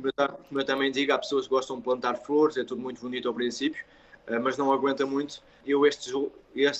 Como 0.48 0.60
eu 0.60 0.64
também 0.64 0.90
digo, 0.90 1.12
há 1.12 1.18
pessoas 1.18 1.44
que 1.44 1.50
gostam 1.50 1.76
de 1.76 1.82
plantar 1.82 2.16
flores, 2.16 2.56
é 2.56 2.64
tudo 2.64 2.82
muito 2.82 3.00
bonito 3.00 3.28
ao 3.28 3.34
princípio, 3.34 3.84
eh, 4.26 4.38
mas 4.38 4.56
não 4.56 4.72
aguenta 4.72 5.06
muito. 5.06 5.40
Eu, 5.64 5.86
este, 5.86 6.12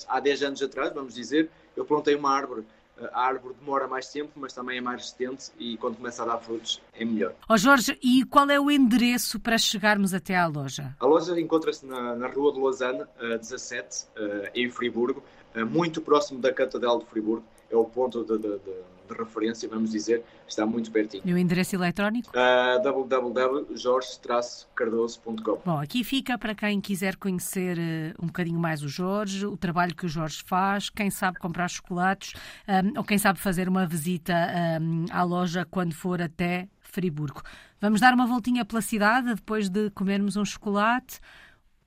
há 0.09 0.18
10 0.18 0.42
anos 0.42 0.62
atrás, 0.62 0.92
vamos 0.92 1.14
dizer, 1.14 1.49
eu 1.76 1.85
plantei 1.85 2.16
uma 2.16 2.30
árvore 2.30 2.64
a 3.12 3.21
árvore 3.21 3.55
demora 3.61 3.87
mais 3.87 4.09
tempo, 4.09 4.33
mas 4.37 4.53
também 4.53 4.79
é 4.79 4.81
mais 4.81 4.99
resistente 4.99 5.50
e 5.59 5.76
quando 5.76 5.97
começa 5.97 6.23
a 6.23 6.26
dar 6.26 6.38
frutos 6.38 6.81
é 6.95 7.05
melhor. 7.05 7.35
Oh 7.49 7.57
Jorge, 7.57 7.99
e 8.03 8.25
qual 8.25 8.49
é 8.50 8.59
o 8.59 8.71
endereço 8.71 9.38
para 9.38 9.59
chegarmos 9.59 10.15
até 10.15 10.37
à 10.37 10.47
loja? 10.47 10.95
A 10.99 11.07
loja 11.07 11.38
encontra-se 11.38 11.85
na, 11.85 12.15
na, 12.15 12.29
Rua 12.29 12.53
de 12.53 12.61
Lausanne, 12.61 13.05
17, 13.41 14.05
uh, 14.05 14.50
em 14.55 14.71
Friburgo, 14.71 15.23
uh, 15.55 15.67
muito 15.67 16.00
próximo 16.00 16.41
da 16.41 16.53
Catedral 16.53 16.99
de 17.00 17.07
Friburgo. 17.07 17.45
É 17.71 17.76
o 17.76 17.85
ponto 17.85 18.25
de, 18.25 18.38
de, 18.38 18.59
de 18.59 18.75
de 19.07 19.15
referência, 19.15 19.67
vamos 19.69 19.91
dizer, 19.91 20.23
está 20.47 20.65
muito 20.67 20.91
pertinho. 20.91 21.23
E 21.25 21.33
o 21.33 21.39
endereço 21.39 21.77
eletrónico? 21.77 22.31
Uh, 22.31 22.83
www.jorge-cardoso.com 22.83 25.61
Bom, 25.64 25.79
aqui 25.79 26.03
fica 26.05 26.37
para 26.38 26.55
quem 26.55 26.81
quiser 26.81 27.16
conhecer 27.16 27.79
uh, 27.79 28.14
um 28.23 28.27
bocadinho 28.27 28.59
mais 28.59 28.83
o 28.83 28.88
Jorge, 28.88 29.47
o 29.47 29.57
trabalho 29.57 29.95
que 29.95 30.07
o 30.07 30.09
Jorge 30.09 30.42
faz, 30.45 30.90
quem 30.90 31.11
sabe 31.11 31.38
comprar 31.38 31.69
chocolates 31.69 32.33
um, 32.69 32.99
ou 32.99 33.05
quem 33.05 33.19
sabe 33.19 33.38
fazer 33.38 33.69
uma 33.69 33.87
visita 33.87 34.35
um, 34.81 35.05
à 35.11 35.23
loja 35.23 35.64
quando 35.64 35.95
for 35.95 36.21
até 36.21 36.69
Friburgo. 36.81 37.42
Vamos 37.81 38.01
dar 38.01 38.14
uma 38.14 38.27
voltinha 38.27 38.64
pela 38.64 38.81
cidade 38.81 39.35
depois 39.35 39.69
de 39.69 39.90
comermos 39.90 40.37
um 40.37 40.45
chocolate. 40.45 41.21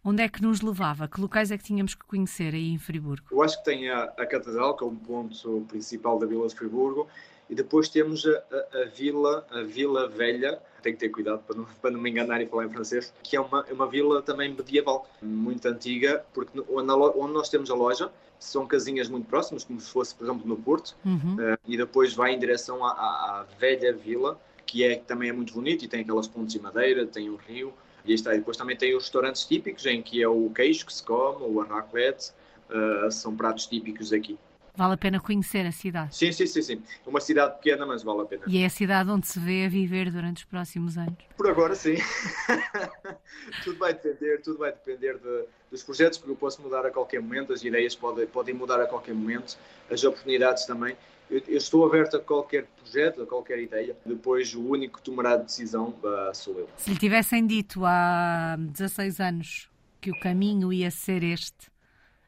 Onde 0.04 0.24
é 0.24 0.30
que 0.30 0.42
nos 0.42 0.62
levava? 0.62 1.08
Que 1.08 1.20
locais 1.20 1.52
é 1.52 1.58
que 1.58 1.64
tínhamos 1.64 1.94
que 1.94 2.06
conhecer 2.06 2.54
aí 2.54 2.70
em 2.70 2.78
Friburgo? 2.78 3.28
Eu 3.32 3.42
acho 3.42 3.58
que 3.60 3.66
tem 3.66 3.90
a, 3.90 4.04
a 4.04 4.26
Catedral, 4.26 4.76
que 4.78 4.84
é 4.84 4.88
um 4.88 4.96
ponto 4.96 5.66
principal 5.68 6.18
da 6.18 6.26
Vila 6.26 6.48
de 6.48 6.56
Friburgo, 6.56 7.08
e 7.50 7.56
depois 7.56 7.90
temos 7.90 8.26
a, 8.26 8.30
a, 8.32 8.84
a, 8.84 8.86
vila, 8.86 9.46
a 9.50 9.64
Vila 9.64 10.08
Velha, 10.08 10.62
tenho 10.82 10.96
que 10.96 11.00
ter 11.02 11.10
cuidado 11.10 11.44
para 11.46 11.58
não, 11.58 11.66
para 11.82 11.92
não 11.92 12.00
me 12.00 12.10
enganar 12.10 12.42
e 12.42 12.46
falar 12.46 12.66
em 12.66 12.70
francês, 12.70 13.14
que 13.24 13.36
é 13.36 13.42
uma, 13.42 13.66
é 13.68 13.74
uma 13.74 13.88
vila 13.88 14.22
também 14.22 14.54
medieval, 14.54 15.10
muito 15.22 15.68
antiga, 15.68 16.24
porque 16.34 16.60
onde, 16.70 16.92
onde 16.92 17.34
nós 17.34 17.50
temos 17.50 17.70
a 17.70 17.76
loja 17.76 18.10
são 18.40 18.66
casinhas 18.66 19.10
muito 19.10 19.28
próximas, 19.28 19.66
como 19.66 19.82
se 19.82 19.92
fosse, 19.92 20.16
por 20.16 20.24
exemplo, 20.24 20.48
no 20.48 20.56
Porto, 20.56 20.96
uhum. 21.04 21.36
uh, 21.36 21.58
e 21.68 21.76
depois 21.76 22.14
vai 22.14 22.34
em 22.34 22.40
direção 22.40 22.86
à, 22.86 22.92
à, 22.92 23.40
à 23.42 23.44
velha 23.60 23.92
vila, 23.92 24.40
que 24.66 24.84
é, 24.84 24.96
também 24.96 25.30
é 25.30 25.34
muito 25.34 25.54
bonito 25.54 25.84
e 25.84 25.88
tem 25.90 26.02
aquelas 26.02 26.28
pontes 26.28 26.54
de 26.54 26.60
madeira, 26.60 27.06
tem 27.06 27.30
o 27.30 27.36
rio, 27.36 27.74
e 28.06 28.14
está. 28.14 28.32
depois 28.32 28.58
também 28.58 28.76
tem 28.76 28.96
os 28.96 29.04
restaurantes 29.04 29.46
típicos, 29.46 29.86
em 29.86 30.02
que 30.02 30.22
é 30.22 30.28
o 30.28 30.50
queijo 30.50 30.86
que 30.86 30.94
se 30.94 31.04
come, 31.04 31.44
o 31.44 31.60
raclette, 31.62 32.32
uh, 32.70 33.12
são 33.12 33.36
pratos 33.36 33.68
típicos 33.68 34.14
aqui. 34.14 34.38
Vale 34.80 34.94
a 34.94 34.98
pena 34.98 35.20
conhecer 35.20 35.66
a 35.66 35.74
cidade. 35.74 36.16
Sim, 36.16 36.32
sim, 36.32 36.46
sim, 36.46 36.62
sim. 36.62 36.84
É 37.06 37.10
uma 37.10 37.20
cidade 37.20 37.56
pequena, 37.56 37.86
mas 37.86 38.02
vale 38.02 38.22
a 38.22 38.26
pena. 38.26 38.44
E 38.48 38.64
é 38.64 38.66
a 38.66 38.70
cidade 38.70 39.10
onde 39.10 39.28
se 39.28 39.38
vê 39.38 39.66
a 39.66 39.70
viver 39.70 40.10
durante 40.10 40.38
os 40.38 40.44
próximos 40.46 40.98
anos. 40.98 41.16
Por 41.36 41.50
agora, 41.50 41.76
sim. 41.76 41.96
tudo 43.66 43.78
vai 43.78 43.94
depender, 43.94 44.42
tudo 44.42 44.60
vai 44.60 44.72
depender 44.72 45.18
de, 45.18 45.44
dos 45.70 45.84
projetos, 45.84 46.18
porque 46.18 46.32
eu 46.32 46.36
posso 46.38 46.62
mudar 46.62 46.86
a 46.86 46.92
qualquer 46.92 47.22
momento, 47.22 47.52
as 47.52 47.62
ideias 47.62 47.94
podem, 47.94 48.26
podem 48.26 48.56
mudar 48.56 48.80
a 48.80 48.88
qualquer 48.88 49.14
momento, 49.14 49.58
as 49.92 50.02
oportunidades 50.06 50.66
também. 50.66 50.96
Eu, 51.30 51.42
eu, 51.48 51.58
estou 51.58 51.86
aberto 51.86 52.18
a 52.18 52.20
qualquer 52.20 52.66
projeto, 52.66 53.22
a 53.22 53.26
qualquer 53.26 53.60
ideia. 53.60 53.96
Depois, 54.06 54.54
o 54.56 54.62
único 54.62 54.98
que 54.98 55.04
tomará 55.04 55.34
a 55.34 55.38
decisão 55.38 55.94
uh, 56.04 56.34
sou 56.34 56.58
eu. 56.58 56.68
Se 56.78 56.90
lhe 56.90 56.98
tivessem 56.98 57.46
dito 57.46 57.86
há 57.86 58.56
16 58.58 59.20
anos 59.20 59.70
que 60.02 60.10
o 60.10 60.20
caminho 60.20 60.74
ia 60.74 60.90
ser 60.90 61.24
este, 61.24 61.70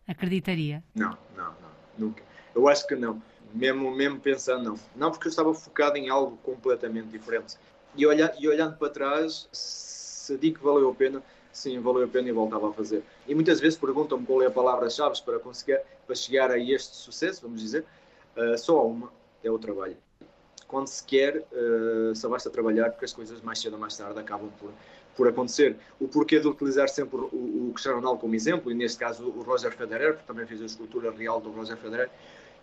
acreditaria? 0.07 0.83
Não, 0.93 1.17
não, 1.35 1.45
não, 1.45 1.71
nunca. 1.97 2.23
Eu 2.53 2.67
acho 2.67 2.85
que 2.85 2.95
não. 2.95 3.21
Mesmo, 3.53 3.91
mesmo 3.91 4.19
pensando, 4.19 4.63
não. 4.63 4.79
Não, 4.95 5.11
porque 5.11 5.27
eu 5.27 5.29
estava 5.29 5.53
focado 5.53 5.97
em 5.97 6.09
algo 6.09 6.37
completamente 6.37 7.07
diferente. 7.07 7.57
E, 7.95 8.05
olha, 8.05 8.33
e 8.39 8.47
olhando 8.47 8.77
para 8.77 8.89
trás, 8.89 9.49
se 9.51 10.37
digo 10.37 10.59
que 10.59 10.63
valeu 10.63 10.89
a 10.89 10.93
pena, 10.93 11.23
sim, 11.51 11.79
valeu 11.79 12.05
a 12.05 12.07
pena 12.07 12.29
e 12.29 12.31
voltava 12.31 12.69
a 12.69 12.73
fazer. 12.73 13.03
E 13.27 13.35
muitas 13.35 13.59
vezes 13.59 13.77
perguntam-me 13.77 14.25
qual 14.25 14.41
é 14.41 14.47
a 14.47 14.51
palavra-chave 14.51 15.21
para 15.23 15.39
conseguir 15.39 15.81
para 16.05 16.15
chegar 16.15 16.51
a 16.51 16.59
este 16.59 16.95
sucesso, 16.95 17.41
vamos 17.41 17.61
dizer. 17.61 17.85
Uh, 18.35 18.57
só 18.57 18.87
uma, 18.87 19.11
é 19.43 19.51
o 19.51 19.59
trabalho. 19.59 19.97
Quando 20.67 20.87
se 20.87 21.03
quer, 21.03 21.45
uh, 21.51 22.15
só 22.15 22.29
basta 22.29 22.49
trabalhar, 22.49 22.91
porque 22.91 23.05
as 23.05 23.13
coisas 23.13 23.41
mais 23.41 23.59
cedo 23.59 23.73
ou 23.73 23.79
mais 23.79 23.97
tarde 23.97 24.17
acabam 24.19 24.49
por, 24.59 24.71
por 25.15 25.27
acontecer. 25.27 25.75
O 25.99 26.07
porquê 26.07 26.39
de 26.39 26.47
utilizar 26.47 26.87
sempre 26.87 27.17
o, 27.17 27.69
o 27.69 27.71
Cristiano 27.73 27.97
Ronaldo 27.97 28.21
como 28.21 28.35
exemplo, 28.35 28.71
e 28.71 28.73
neste 28.73 28.97
caso 28.97 29.25
o 29.25 29.41
Roger 29.41 29.75
Federer, 29.75 30.13
porque 30.13 30.27
também 30.27 30.45
fiz 30.45 30.61
a 30.61 30.65
escultura 30.65 31.11
real 31.11 31.41
do 31.41 31.51
Roger 31.51 31.77
Federer, 31.77 32.09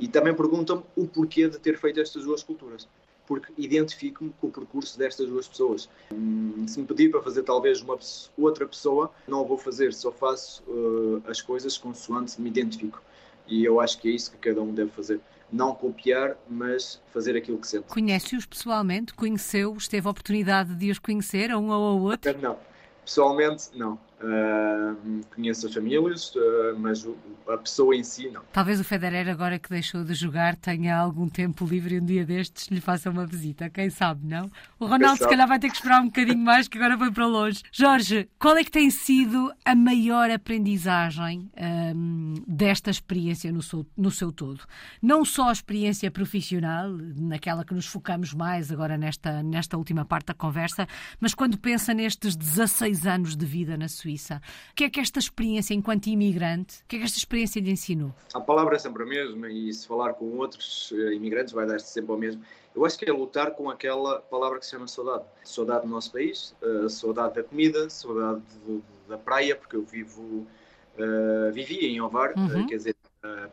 e 0.01 0.09
também 0.09 0.35
perguntam-me 0.35 0.85
o 0.97 1.07
porquê 1.07 1.49
de 1.49 1.59
ter 1.59 1.77
feito 1.77 2.01
estas 2.01 2.25
duas 2.25 2.41
esculturas. 2.41 2.89
Porque 3.27 3.53
identifico-me 3.59 4.33
com 4.41 4.47
o 4.47 4.51
percurso 4.51 4.99
destas 4.99 5.29
duas 5.29 5.47
pessoas. 5.47 5.87
Hum, 6.11 6.65
se 6.67 6.81
me 6.81 6.87
pedir 6.87 7.11
para 7.11 7.21
fazer 7.21 7.43
talvez 7.43 7.83
uma 7.83 7.99
outra 8.39 8.67
pessoa, 8.67 9.13
não 9.27 9.45
vou 9.45 9.59
fazer, 9.59 9.93
só 9.93 10.11
faço 10.11 10.63
uh, 10.67 11.23
as 11.27 11.43
coisas 11.43 11.77
consoante 11.77 12.41
me 12.41 12.49
identifico. 12.49 13.03
E 13.47 13.65
eu 13.65 13.81
acho 13.81 14.01
que 14.01 14.09
é 14.09 14.13
isso 14.13 14.31
que 14.31 14.39
cada 14.39 14.63
um 14.63 14.73
deve 14.73 14.91
fazer 14.91 15.21
não 15.51 15.75
copiar, 15.75 16.37
mas 16.49 17.01
fazer 17.13 17.37
aquilo 17.37 17.59
que 17.59 17.67
sente. 17.67 17.87
Conhece-os 17.87 18.47
pessoalmente? 18.47 19.15
Conheceu-os? 19.15 19.89
Teve 19.89 20.07
a 20.07 20.11
oportunidade 20.11 20.75
de 20.75 20.91
os 20.91 20.99
conhecer, 20.99 21.51
a 21.51 21.59
um 21.59 21.69
ou 21.71 21.73
ao 21.73 21.99
outro? 21.99 22.37
Não, 22.41 22.57
pessoalmente 23.05 23.71
não. 23.75 23.99
Uh, 24.21 25.25
conheço 25.33 25.69
as 25.69 25.75
famílias, 25.75 26.35
uh, 26.35 26.77
mas 26.77 27.05
o, 27.05 27.17
a 27.47 27.57
pessoa 27.57 27.95
em 27.95 28.03
si 28.03 28.29
não. 28.29 28.43
Talvez 28.53 28.81
o 28.81 28.85
Federer, 28.85 29.29
agora 29.29 29.61
que 29.61 29.71
deixou 29.71 30.03
de 30.03 30.13
jogar, 30.13 30.57
tenha 30.57 30.97
algum 30.97 31.29
tempo 31.29 31.65
livre 31.65 31.95
e 31.95 32.01
um 32.01 32.05
dia 32.05 32.27
destes 32.27 32.67
lhe 32.67 32.81
faça 32.81 33.11
uma 33.11 33.25
visita. 33.25 33.71
Quem 33.71 33.89
sabe, 33.91 34.27
não? 34.27 34.51
O 34.77 34.87
Ronaldo, 34.87 35.19
se 35.19 35.29
calhar, 35.29 35.47
vai 35.47 35.61
ter 35.61 35.69
que 35.71 35.77
esperar 35.77 36.03
um 36.03 36.07
bocadinho 36.07 36.39
mais, 36.39 36.67
que 36.67 36.77
agora 36.77 36.99
foi 36.99 37.13
para 37.13 37.27
longe. 37.27 37.63
Jorge, 37.71 38.29
qual 38.41 38.57
é 38.57 38.65
que 38.65 38.73
tem 38.73 38.91
sido 38.91 39.53
a 39.65 39.77
maior 39.77 40.29
aprendizagem 40.33 41.49
um, 41.95 42.35
desta 42.45 42.91
experiência 42.91 43.53
no 43.53 43.63
seu, 43.63 43.87
no 43.97 44.11
seu 44.11 44.33
todo? 44.33 44.63
Não 45.01 45.25
só 45.25 45.49
a 45.49 45.53
experiência 45.53 46.11
profissional, 46.11 46.91
naquela 46.91 47.65
que 47.65 47.73
nos 47.73 47.87
focamos 47.87 48.35
mais 48.35 48.73
agora 48.73 48.99
nesta, 48.99 49.45
nesta 49.45 49.79
última 49.79 50.05
parte 50.05 50.27
da 50.27 50.35
conversa, 50.35 50.89
mas 51.21 51.35
quando 51.35 51.57
pensa 51.57 51.95
nestes 51.95 52.35
16 52.35 53.07
anos 53.07 53.37
de 53.37 53.47
vida 53.47 53.77
na 53.77 53.87
Suíça 53.87 54.08
Suíça. 54.09 54.41
O 54.73 54.75
que 54.75 54.85
é 54.85 54.91
que 54.91 55.01
esta 55.01 55.19
experiência 55.19 55.75
enquanto 55.75 56.07
imigrante, 56.07 56.81
o 56.83 56.89
que 56.89 56.97
é 56.97 56.99
que 57.01 57.05
esta 57.05 57.19
experiência 57.19 57.61
lhe 57.61 57.71
ensinou? 57.71 58.15
A 58.33 58.41
palavra 58.41 58.77
é 58.77 58.79
sempre 58.79 59.03
a 59.03 59.07
mesma 59.07 59.51
e 59.51 59.71
se 59.73 59.87
falar 59.87 60.15
com 60.15 60.25
outros 60.39 60.93
eh, 60.97 61.13
imigrantes 61.13 61.53
vai 61.53 61.67
dar-se 61.67 61.89
sempre 61.89 62.13
ao 62.13 62.19
mesmo. 62.19 62.43
Eu 62.75 62.87
acho 62.87 62.99
que 62.99 63.09
é 63.09 63.13
lutar 63.13 63.51
com 63.51 63.69
aquela 63.69 64.21
palavra 64.21 64.59
que 64.59 64.65
se 64.65 64.71
chama 64.71 64.89
saudade. 64.89 65.25
Saudade 65.45 65.83
do 65.83 65.89
nosso 65.89 66.11
país, 66.11 66.55
uh, 66.63 66.89
saudade 66.89 67.35
da 67.35 67.43
comida, 67.43 67.91
saudade 67.91 68.41
de, 68.65 68.81
da 69.07 69.19
praia, 69.19 69.55
porque 69.55 69.77
eu 69.77 69.83
vivo, 69.83 70.23
uh, 70.23 71.53
vivi 71.53 71.87
em 71.87 72.01
Ovar, 72.01 72.33
uhum. 72.37 72.63
uh, 72.63 72.67
quer 72.67 72.77
dizer, 72.77 72.97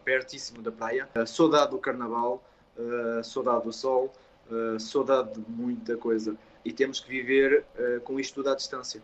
pertíssimo 0.05 0.61
da 0.61 0.71
praia. 0.71 1.09
saudade 1.25 1.71
do 1.71 1.79
carnaval, 1.79 2.41
saudade 3.23 3.63
do 3.63 3.73
sol, 3.73 4.13
saudade 4.79 5.33
de 5.33 5.51
muita 5.51 5.97
coisa. 5.97 6.37
E 6.63 6.71
temos 6.71 6.99
que 6.99 7.09
viver 7.09 7.65
com 8.03 8.19
isto 8.19 8.35
tudo 8.35 8.51
à 8.51 8.55
distância. 8.55 9.01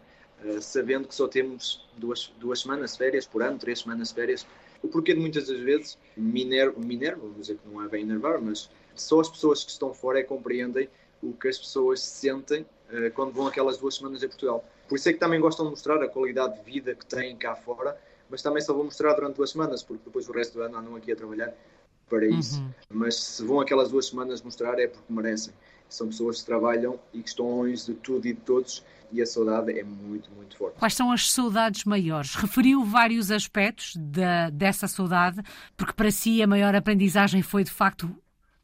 Sabendo 0.60 1.08
que 1.08 1.16
só 1.16 1.28
temos 1.28 1.88
duas, 1.98 2.34
duas 2.40 2.62
semanas 2.62 2.94
de 2.94 2.98
férias 2.98 3.26
por 3.26 3.44
ano, 3.44 3.58
três 3.58 3.80
semanas 3.80 4.10
de 4.10 4.16
férias, 4.16 4.46
o 4.82 4.88
porquê 4.88 5.14
de 5.14 5.20
muitas 5.20 5.48
das 5.48 5.60
vezes 5.60 5.98
minervo, 6.18 6.80
minervo, 6.80 7.22
vamos 7.22 7.42
dizer 7.42 7.58
que 7.58 7.68
não 7.68 7.84
é 7.84 7.88
bem 7.88 8.04
enervar, 8.04 8.42
mas 8.42 8.70
só 8.96 9.20
as 9.20 9.30
pessoas 9.30 9.64
que 9.64 9.72
estão 9.72 9.94
fora 9.94 10.20
é 10.20 10.24
que 10.24 10.30
compreendem 10.30 10.90
o 11.22 11.34
que 11.34 11.48
as 11.48 11.58
pessoas 11.58 12.02
sentem 12.02 12.62
uh, 12.62 13.12
quando 13.14 13.32
vão 13.32 13.48
aquelas 13.48 13.78
duas 13.78 13.96
semanas 13.96 14.24
a 14.24 14.28
Portugal. 14.28 14.66
Por 14.90 14.96
isso 14.96 15.08
é 15.10 15.14
que 15.14 15.20
também 15.20 15.40
gostam 15.40 15.66
de 15.66 15.72
mostrar 15.72 16.02
a 16.02 16.08
qualidade 16.08 16.58
de 16.58 16.64
vida 16.64 16.96
que 16.96 17.06
têm 17.06 17.36
cá 17.36 17.56
fora, 17.56 17.98
mas 18.30 18.42
também 18.42 18.62
só 18.62 18.74
vão 18.74 18.86
mostrar 18.86 19.14
durante 19.14 19.36
duas 19.36 19.52
semanas, 19.52 19.84
porque 19.84 20.04
depois 20.04 20.28
o 20.28 20.32
resto 20.32 20.54
do 20.54 20.64
ano 20.64 20.78
andam 20.78 20.96
aqui 20.96 21.12
a 21.12 21.16
trabalhar 21.16 21.54
para 22.12 22.28
isso. 22.28 22.60
Uhum. 22.60 22.70
Mas 22.90 23.16
se 23.16 23.46
vão 23.46 23.62
aquelas 23.62 23.90
duas 23.90 24.08
semanas 24.08 24.42
mostrar 24.42 24.78
é 24.78 24.88
porque 24.88 25.12
merecem. 25.12 25.54
São 25.88 26.08
pessoas 26.08 26.42
que 26.42 26.46
trabalham 26.46 27.00
e 27.14 27.22
que 27.22 27.30
estão 27.30 27.50
longe 27.50 27.86
de 27.86 27.94
tudo 27.96 28.28
e 28.28 28.34
de 28.34 28.42
todos 28.42 28.84
e 29.12 29.22
a 29.22 29.26
saudade 29.26 29.78
é 29.78 29.84
muito, 29.84 30.32
muito 30.32 30.56
forte. 30.56 30.78
Quais 30.78 30.94
são 30.94 31.12
as 31.12 31.32
saudades 31.32 31.84
maiores? 31.84 32.36
Referiu 32.36 32.84
vários 32.84 33.30
aspectos 33.30 33.96
de, 33.96 34.52
dessa 34.54 34.88
saudade, 34.88 35.42
porque 35.76 35.94
para 35.94 36.12
si 36.12 36.42
a 36.42 36.48
maior 36.48 36.74
aprendizagem 36.76 37.42
foi 37.42 37.64
de 37.64 37.72
facto 37.72 38.10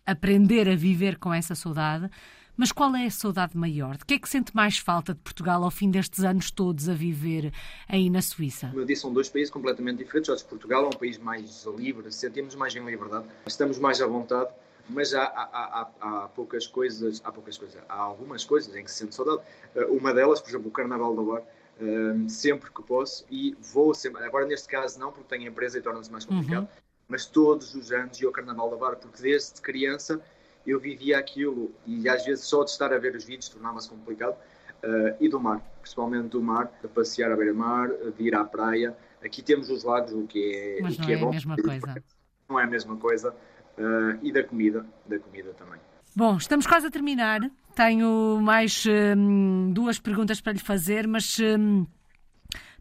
aprender 0.05 0.69
a 0.69 0.75
viver 0.75 1.17
com 1.17 1.33
essa 1.33 1.53
saudade. 1.53 2.10
Mas 2.58 2.72
qual 2.72 2.96
é 2.96 3.06
a 3.06 3.12
saudade 3.12 3.56
maior? 3.56 3.98
De 3.98 4.04
que 4.04 4.15
é 4.15 4.20
que 4.20 4.28
sente 4.28 4.56
mais 4.56 4.80
falta 4.80 5.13
de 5.13 5.20
Portugal 5.20 5.63
ao 5.63 5.70
fim 5.70 5.91
destes 5.91 6.24
anos 6.24 6.50
todos 6.50 6.89
a 6.89 6.93
viver 6.93 7.54
aí 7.88 8.10
na 8.10 8.20
Suíça? 8.20 8.70
Como 8.70 8.82
eu 8.82 8.86
disse, 8.86 9.04
são 9.04 9.13
dois 9.13 9.30
países 9.30 9.52
completamente 9.52 10.00
diferentes. 10.00 10.41
Portugal 10.41 10.86
é 10.86 10.88
um 10.88 10.98
país 10.98 11.20
mais 11.20 11.65
livre, 11.78 12.12
sentimos 12.12 12.56
mais 12.56 12.76
em 12.76 12.84
liberdade, 12.84 13.28
estamos 13.46 13.78
mais 13.78 14.02
à 14.02 14.08
vontade, 14.08 14.50
mas 14.89 15.13
há, 15.13 15.26
há, 15.26 15.91
há, 16.02 16.24
há 16.24 16.28
poucas 16.30 16.65
coisas, 16.65 17.22
há 17.24 17.32
poucas 17.32 17.60
coisas, 17.60 17.80
há 17.88 17.96
algumas 17.96 18.43
coisas 18.43 18.76
em 18.76 18.84
que 18.84 18.89
se 18.89 18.98
sente 18.98 19.13
saudade. 19.13 19.41
Eh, 19.76 19.86
uma 19.86 20.12
delas, 20.12 20.41
por 20.41 20.50
exemplo, 20.50 20.70
o 20.70 20.72
Carnaval 20.72 21.15
da 21.15 21.22
Bar, 21.22 21.43
eh, 21.80 22.28
sempre 22.28 22.72
que 22.72 22.82
posso, 22.82 23.24
e 23.30 23.56
vou 23.72 23.93
sempre, 23.93 24.24
agora 24.24 24.48
neste 24.48 24.67
caso 24.67 25.00
não, 25.00 25.12
porque 25.12 25.28
tenho 25.28 25.48
empresa 25.48 25.78
e 25.78 25.82
torna-se 25.82 26.12
mais 26.12 26.26
complicado, 26.26 26.63
uhum 26.63 26.88
mas 27.08 27.26
todos 27.26 27.74
os 27.74 27.91
anos 27.91 28.20
ia 28.20 28.28
ao 28.28 28.34
Carnaval 28.34 28.70
da 28.70 28.76
Bar, 28.76 28.98
porque 28.98 29.22
desde 29.22 29.62
criança 29.62 30.22
eu 30.67 30.80
vivia 30.80 31.17
aquilo 31.17 31.73
e 31.86 32.10
às 32.10 32.25
vezes 32.25 32.45
só 32.45 32.63
de 32.63 32.71
estar 32.71 32.91
a 32.91 32.97
ver 32.97 33.15
os 33.15 33.23
vídeos 33.23 33.47
tornava-se 33.47 33.89
complicado. 33.89 34.36
Uh, 34.84 35.15
e 35.19 35.27
do 35.27 35.39
mar, 35.39 35.60
principalmente 35.82 36.27
do 36.27 36.41
mar, 36.41 36.71
de 36.82 36.88
passear 36.88 37.32
à 37.32 37.36
beira-mar, 37.36 37.89
de 38.15 38.23
ir 38.23 38.36
à 38.36 38.43
praia. 38.43 38.95
Aqui 39.25 39.41
temos 39.41 39.71
os 39.71 39.84
lagos, 39.84 40.13
o 40.13 40.27
que 40.27 40.53
é, 40.53 40.82
mas 40.84 40.99
o 40.99 41.01
que 41.01 41.13
é, 41.13 41.15
é 41.15 41.17
bom. 41.17 41.30
a 41.30 41.32
mesma 41.32 41.56
coisa. 41.56 42.03
Não 42.47 42.60
é 42.60 42.63
a 42.63 42.67
mesma 42.67 42.95
coisa. 42.97 43.32
Uh, 43.77 44.19
e 44.21 44.32
da 44.32 44.43
comida, 44.43 44.86
da 45.08 45.17
comida 45.17 45.51
também. 45.53 45.80
Bom, 46.15 46.38
estamos 46.38 46.67
quase 46.67 46.88
a 46.88 46.91
terminar. 46.91 47.39
Tenho 47.73 48.39
mais 48.41 48.86
hum, 49.17 49.71
duas 49.73 49.99
perguntas 49.99 50.41
para 50.41 50.53
lhe 50.53 50.60
fazer, 50.60 51.08
mas 51.08 51.38
hum, 51.39 51.86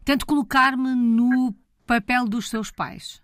tento 0.03 0.25
colocar-me 0.25 0.93
no 0.93 1.53
papel 1.85 2.25
dos 2.25 2.49
seus 2.49 2.69
pais 2.69 3.21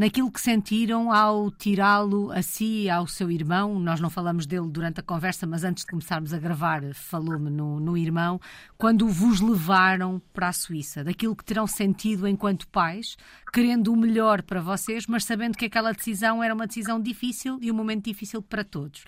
naquilo 0.00 0.32
que 0.32 0.40
sentiram 0.40 1.12
ao 1.12 1.50
tirá-lo 1.50 2.32
a 2.32 2.40
si 2.40 2.88
ao 2.88 3.06
seu 3.06 3.30
irmão. 3.30 3.78
Nós 3.78 4.00
não 4.00 4.08
falamos 4.08 4.46
dele 4.46 4.66
durante 4.66 4.98
a 4.98 5.02
conversa, 5.02 5.46
mas 5.46 5.62
antes 5.62 5.84
de 5.84 5.90
começarmos 5.90 6.32
a 6.32 6.38
gravar, 6.38 6.82
falou-me 6.94 7.50
no, 7.50 7.78
no 7.78 7.98
irmão, 7.98 8.40
quando 8.78 9.06
vos 9.06 9.42
levaram 9.42 10.18
para 10.32 10.48
a 10.48 10.52
Suíça, 10.54 11.04
daquilo 11.04 11.36
que 11.36 11.44
terão 11.44 11.66
sentido 11.66 12.26
enquanto 12.26 12.66
pais, 12.68 13.18
querendo 13.52 13.92
o 13.92 13.96
melhor 13.96 14.40
para 14.40 14.62
vocês, 14.62 15.06
mas 15.06 15.22
sabendo 15.22 15.58
que 15.58 15.66
aquela 15.66 15.92
decisão 15.92 16.42
era 16.42 16.54
uma 16.54 16.66
decisão 16.66 16.98
difícil 16.98 17.58
e 17.60 17.70
um 17.70 17.74
momento 17.74 18.06
difícil 18.06 18.40
para 18.40 18.64
todos 18.64 19.04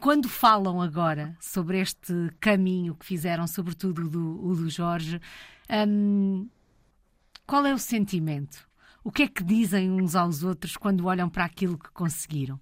quando 0.00 0.28
falam 0.28 0.82
agora 0.82 1.36
sobre 1.38 1.78
este 1.78 2.12
caminho 2.40 2.96
que 2.96 3.06
fizeram, 3.06 3.46
sobretudo 3.46 4.08
do, 4.08 4.44
o 4.44 4.56
do 4.56 4.68
Jorge, 4.68 5.20
hum, 5.70 6.48
qual 7.46 7.64
é 7.64 7.72
o 7.72 7.78
sentimento? 7.78 8.66
O 9.04 9.10
que 9.10 9.24
é 9.24 9.28
que 9.28 9.42
dizem 9.42 9.90
uns 9.90 10.14
aos 10.14 10.44
outros 10.44 10.76
quando 10.76 11.06
olham 11.06 11.28
para 11.28 11.44
aquilo 11.44 11.76
que 11.76 11.90
conseguiram? 11.90 12.60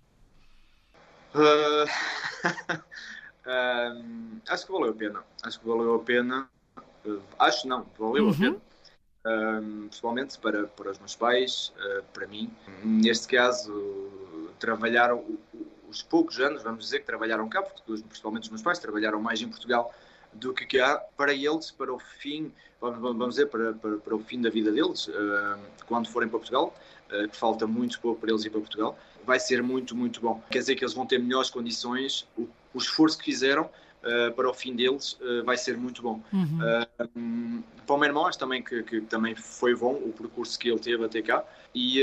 Uh, 1.35 1.85
uh, 3.47 4.41
acho 4.49 4.67
que 4.67 4.73
valeu 4.73 4.91
a 4.91 4.95
pena. 4.95 5.23
Acho 5.43 5.61
que 5.61 5.69
valeu 5.69 5.95
a 5.95 5.99
pena. 5.99 6.49
Uh, 7.05 7.21
acho 7.39 7.69
não, 7.69 7.87
valeu 7.99 8.25
uhum. 8.25 8.31
a 8.31 8.35
pena. 8.35 8.57
principalmente 9.83 10.39
para, 10.39 10.67
para 10.67 10.91
os 10.91 10.99
meus 10.99 11.15
pais, 11.15 11.73
para 12.13 12.27
mim. 12.27 12.51
Neste 12.83 13.29
caso, 13.29 14.11
trabalharam 14.59 15.23
os 15.89 16.03
poucos 16.03 16.41
anos, 16.41 16.63
vamos 16.63 16.85
dizer, 16.85 17.01
que 17.01 17.07
trabalharam 17.07 17.49
cá, 17.49 17.63
porque 17.63 17.83
principalmente 18.03 18.45
os 18.45 18.51
meus 18.51 18.63
pais 18.63 18.79
trabalharam 18.79 19.21
mais 19.21 19.43
em 19.43 19.49
Portugal 19.49 19.93
do 20.33 20.55
que 20.55 20.81
há 20.81 20.97
para 21.17 21.33
eles, 21.33 21.71
para 21.71 21.93
o 21.93 21.99
fim, 21.99 22.53
vamos 22.81 23.31
dizer, 23.31 23.47
para, 23.47 23.73
para, 23.75 23.97
para 23.97 24.15
o 24.15 24.21
fim 24.21 24.41
da 24.41 24.51
vida 24.51 24.71
deles, 24.71 25.11
quando 25.87 26.09
forem 26.09 26.29
para 26.29 26.39
Portugal, 26.39 26.75
uh, 27.11 27.29
que 27.29 27.37
falta 27.37 27.67
muito 27.67 28.01
pouco 28.01 28.21
para 28.21 28.31
eles 28.31 28.45
ir 28.45 28.51
para 28.51 28.61
Portugal, 28.61 28.99
vai 29.25 29.39
ser 29.41 29.63
muito, 29.63 29.95
muito 29.95 30.21
bom. 30.21 30.43
Quer 30.51 30.61
dizer 30.61 30.77
que 30.77 30.85
eles 30.85 30.95
vão 30.95 31.05
ter 31.05 31.19
melhores 31.19 31.51
condições, 31.51 32.27
o, 32.39 32.49
o 32.73 32.79
esforço 32.79 33.19
que 33.19 33.25
fizeram 33.25 33.65
uh, 33.65 34.33
para 34.35 34.49
o 34.49 34.55
fim 34.55 34.75
deles 34.75 35.19
vai 35.45 35.57
ser 35.57 35.77
muito 35.77 36.01
bom. 36.01 36.23
Uhum. 36.33 36.61
Um, 37.17 37.63
para 37.87 37.97
o 37.97 37.99
meu 37.99 38.09
irmão, 38.09 38.27
acho 38.27 38.39
também 38.39 38.63
que, 38.63 38.83
que, 38.85 39.01
também 39.03 39.35
foi 39.35 39.75
bom 39.75 39.95
o 39.95 40.13
percurso 40.17 40.59
que 40.59 40.69
ele 40.69 40.79
teve 40.79 41.05
até 41.05 41.21
cá, 41.21 41.45
e 41.75 42.01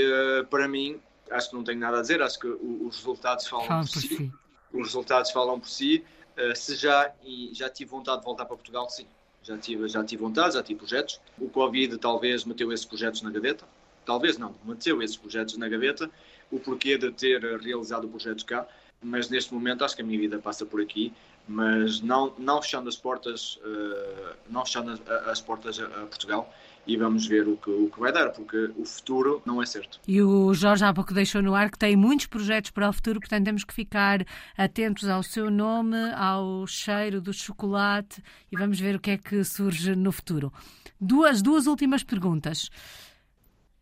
para 0.49 0.67
mim, 0.67 0.99
acho 1.31 1.49
que 1.49 1.55
não 1.55 1.63
tenho 1.63 1.79
nada 1.79 1.99
a 1.99 2.01
dizer, 2.01 2.21
acho 2.21 2.37
que 2.37 2.47
os 2.47 2.97
resultados 2.97 3.47
falam 3.47 3.65
Fala 3.65 3.81
por, 3.83 3.93
por 3.93 4.01
si. 4.01 4.07
si. 4.07 4.31
Os 4.73 4.87
resultados 4.87 5.31
falam 5.31 5.59
por 5.59 5.69
si. 5.69 6.03
Uh, 6.37 6.55
se 6.55 6.75
já, 6.75 7.11
já 7.51 7.69
tive 7.69 7.89
vontade 7.89 8.19
de 8.19 8.25
voltar 8.25 8.45
para 8.45 8.55
Portugal, 8.55 8.89
sim. 8.89 9.07
Já 9.43 9.57
tive, 9.57 9.87
já 9.87 10.03
tive 10.03 10.21
vontade, 10.21 10.55
já 10.55 10.63
tive 10.63 10.79
projetos. 10.79 11.19
O 11.39 11.49
Covid 11.49 11.97
talvez 11.97 12.43
meteu 12.43 12.71
esses 12.71 12.85
projetos 12.85 13.21
na 13.21 13.31
gaveta. 13.31 13.65
Talvez 14.05 14.37
não, 14.37 14.55
meteu 14.63 15.01
esses 15.01 15.17
projetos 15.17 15.57
na 15.57 15.67
gaveta. 15.67 16.09
O 16.51 16.59
porquê 16.59 16.97
de 16.97 17.11
ter 17.11 17.41
realizado 17.41 18.05
o 18.05 18.09
projeto 18.09 18.45
cá. 18.45 18.67
Mas 19.01 19.29
neste 19.29 19.53
momento 19.53 19.85
acho 19.85 19.95
que 19.95 20.01
a 20.01 20.05
minha 20.05 20.19
vida 20.19 20.37
passa 20.39 20.65
por 20.65 20.81
aqui. 20.81 21.13
Mas 21.47 22.01
não, 22.01 22.33
não 22.37 22.61
fechando 22.61 22.89
as 22.89 22.97
portas, 22.97 23.57
uh, 23.57 24.35
não 24.49 24.65
fechando 24.65 24.91
as, 24.91 25.27
as 25.27 25.41
portas 25.41 25.79
a 25.79 25.87
Portugal 26.05 26.53
e 26.87 26.95
vamos 26.95 27.27
ver 27.27 27.47
o 27.47 27.57
que, 27.57 27.69
o 27.69 27.89
que 27.89 27.99
vai 27.99 28.11
dar, 28.11 28.29
porque 28.29 28.71
o 28.77 28.85
futuro 28.85 29.41
não 29.45 29.61
é 29.61 29.65
certo. 29.65 29.99
E 30.07 30.21
o 30.21 30.53
Jorge 30.53 30.85
há 30.85 30.93
pouco 30.93 31.13
deixou 31.13 31.41
no 31.41 31.53
ar 31.53 31.69
que 31.69 31.77
tem 31.77 31.95
muitos 31.95 32.25
projetos 32.27 32.71
para 32.71 32.89
o 32.89 32.93
futuro, 32.93 33.19
portanto 33.19 33.45
temos 33.45 33.63
que 33.63 33.73
ficar 33.73 34.25
atentos 34.57 35.07
ao 35.07 35.21
seu 35.21 35.51
nome, 35.51 35.97
ao 36.15 36.65
cheiro 36.65 37.19
do 37.19 37.33
chocolate 37.33 38.23
e 38.51 38.57
vamos 38.57 38.79
ver 38.79 38.95
o 38.95 38.99
que 38.99 39.11
é 39.11 39.17
que 39.17 39.43
surge 39.43 39.95
no 39.95 40.11
futuro. 40.11 40.51
Duas, 40.99 41.41
duas 41.41 41.67
últimas 41.67 42.03
perguntas. 42.03 42.69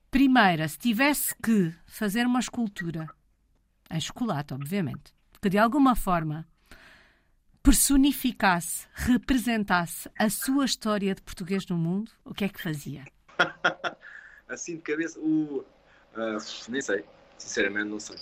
Primeira, 0.09 0.67
se 0.67 0.79
tivesse 0.79 1.35
que 1.43 1.73
fazer 1.85 2.25
uma 2.25 2.39
escultura 2.39 3.07
em 3.91 3.99
chocolate, 3.99 4.53
obviamente, 4.53 5.13
que 5.41 5.49
de 5.49 5.57
alguma 5.57 5.95
forma 5.95 6.47
personificasse, 7.65 8.85
representasse 8.93 10.07
a 10.19 10.29
sua 10.29 10.65
história 10.65 11.15
de 11.15 11.21
português 11.23 11.65
no 11.65 11.75
mundo, 11.75 12.11
o 12.23 12.31
que 12.31 12.45
é 12.45 12.47
que 12.47 12.61
fazia? 12.61 13.03
assim 14.47 14.75
de 14.75 14.83
cabeça, 14.83 15.19
uh, 15.19 15.61
uh, 15.61 16.37
nem 16.69 16.79
sei, 16.79 17.03
sinceramente 17.39 17.89
não 17.89 17.99
sei. 17.99 18.17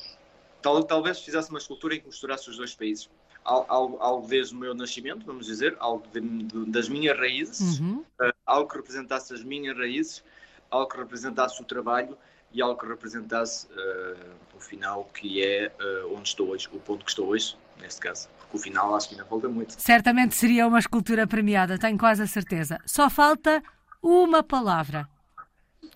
Tal, 0.61 0.81
talvez 0.85 1.19
fizesse 1.19 1.49
uma 1.49 1.59
escultura 1.59 1.93
em 1.93 1.99
que 1.99 2.05
misturasse 2.05 2.49
os 2.49 2.55
dois 2.55 2.73
países. 2.73 3.09
Algo, 3.43 3.97
algo 3.99 4.25
desde 4.25 4.55
o 4.55 4.57
meu 4.57 4.73
nascimento, 4.73 5.25
vamos 5.25 5.47
dizer, 5.47 5.75
algo 5.77 6.07
de, 6.13 6.21
de, 6.21 6.71
das 6.71 6.87
minhas 6.87 7.19
raízes, 7.19 7.81
uhum. 7.81 7.97
uh, 8.21 8.33
algo 8.45 8.69
que 8.69 8.77
representasse 8.77 9.33
as 9.33 9.43
minhas 9.43 9.77
raízes, 9.77 10.23
algo 10.71 10.89
que 10.89 10.97
representasse 10.97 11.61
o 11.61 11.65
trabalho 11.65 12.17
e 12.53 12.61
algo 12.61 12.79
que 12.79 12.87
representasse 12.87 13.67
uh, 13.67 14.55
o 14.55 14.59
final 14.61 15.03
que 15.13 15.43
é 15.43 15.69
onde 16.15 16.29
estou 16.29 16.51
hoje, 16.51 16.69
o 16.71 16.79
ponto 16.79 17.03
que 17.03 17.11
estou 17.11 17.27
hoje, 17.27 17.57
neste 17.79 18.01
caso 18.01 18.29
o 18.53 18.59
final 18.59 18.95
acho 18.95 19.09
que 19.09 19.15
ainda 19.15 19.25
falta 19.25 19.49
muito. 19.49 19.73
Certamente 19.81 20.35
seria 20.35 20.67
uma 20.67 20.79
escultura 20.79 21.25
premiada, 21.25 21.77
tenho 21.77 21.97
quase 21.97 22.21
a 22.21 22.27
certeza. 22.27 22.79
Só 22.85 23.09
falta 23.09 23.61
uma 24.01 24.43
palavra. 24.43 25.09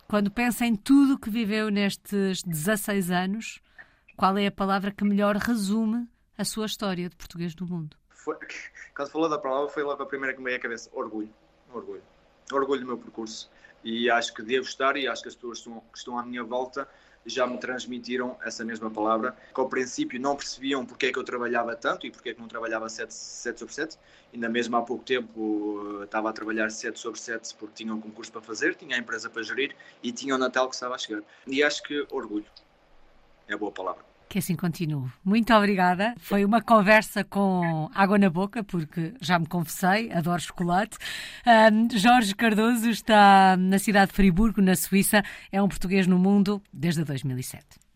Quando 0.08 0.32
pensa 0.32 0.66
em 0.66 0.76
tudo 0.76 1.20
que 1.20 1.30
viveu 1.30 1.70
nestes 1.70 2.42
16 2.44 3.12
anos, 3.12 3.60
qual 4.16 4.38
é 4.38 4.48
a 4.48 4.52
palavra 4.52 4.92
que 4.92 5.04
melhor 5.04 5.36
resume 5.36 6.08
a 6.38 6.44
sua 6.44 6.66
história 6.66 7.10
de 7.10 7.16
português 7.16 7.54
do 7.54 7.68
mundo? 7.68 7.96
Foi, 8.10 8.36
quando 8.96 9.12
falou 9.12 9.30
da 9.30 9.38
palavra, 9.38 9.70
foi 9.70 9.84
logo 9.84 10.02
a 10.02 10.06
primeira 10.06 10.34
que 10.34 10.40
me 10.40 10.46
veio 10.46 10.58
à 10.58 10.62
cabeça: 10.62 10.90
orgulho. 10.94 11.30
Orgulho. 11.72 12.02
orgulho 12.52 12.82
do 12.82 12.88
meu 12.88 12.98
percurso 12.98 13.52
e 13.84 14.10
acho 14.10 14.34
que 14.34 14.42
devo 14.42 14.66
estar 14.66 14.98
e 14.98 15.08
acho 15.08 15.22
que 15.22 15.28
as 15.28 15.36
pessoas 15.36 15.60
que 15.60 15.68
estão, 15.68 15.84
que 15.92 15.98
estão 15.98 16.18
à 16.18 16.26
minha 16.26 16.44
volta 16.44 16.88
já 17.28 17.46
me 17.46 17.58
transmitiram 17.58 18.38
essa 18.44 18.64
mesma 18.64 18.90
palavra, 18.90 19.36
que 19.54 19.60
ao 19.60 19.68
princípio 19.68 20.20
não 20.20 20.36
percebiam 20.36 20.86
porque 20.86 21.08
é 21.08 21.12
que 21.12 21.20
eu 21.20 21.24
trabalhava 21.24 21.76
tanto 21.76 22.08
e 22.08 22.12
porque 22.12 22.30
é 22.30 22.34
que 22.34 22.40
não 22.40 22.48
trabalhava 22.48 22.88
7, 22.90 23.14
7 23.14 23.60
sobre 23.60 23.74
7. 23.76 23.98
Ainda 24.34 24.50
mesmo 24.50 24.76
há 24.78 24.82
pouco 24.82 25.04
tempo 25.04 26.04
estava 26.04 26.30
a 26.30 26.34
trabalhar 26.34 26.72
7 26.72 26.98
sobre 26.98 27.20
7 27.20 27.54
porque 27.56 27.84
tinha 27.84 27.94
um 27.94 28.02
concurso 28.02 28.32
para 28.32 28.42
fazer, 28.42 28.76
tinha 28.76 28.96
a 28.96 29.00
empresa 29.00 29.30
para 29.30 29.44
gerir 29.44 29.76
e 30.02 30.12
tinha 30.12 30.34
o 30.34 30.38
Natal 30.38 30.70
que 30.70 30.76
estava 30.76 30.96
a 30.96 30.98
chegar. 30.98 31.22
E 31.46 31.62
acho 31.62 31.84
que 31.84 32.08
orgulho 32.10 32.46
é 33.48 33.54
a 33.54 33.58
boa 33.58 33.72
palavra. 33.72 34.17
Que 34.30 34.40
assim 34.40 34.56
continue. 34.56 35.10
Muito 35.24 35.54
obrigada. 35.54 36.14
Foi 36.18 36.44
uma 36.44 36.62
conversa 36.62 37.24
com 37.24 37.90
água 37.96 38.18
na 38.18 38.30
boca, 38.30 38.64
porque 38.64 39.14
já 39.22 39.40
me 39.40 39.46
confessei, 39.46 40.12
adoro 40.12 40.42
chocolate. 40.42 40.98
Um, 41.46 41.98
Jorge 41.98 42.36
Cardoso 42.36 42.90
está 42.90 43.56
na 43.58 43.80
cidade 43.80 44.12
de 44.12 44.16
Friburgo, 44.16 44.62
na 44.62 44.76
Suíça. 44.76 45.24
É 45.52 45.62
um 45.62 45.68
português 45.68 46.08
no 46.08 46.20
mundo 46.20 46.62
desde 46.74 47.04
2007. 47.04 47.87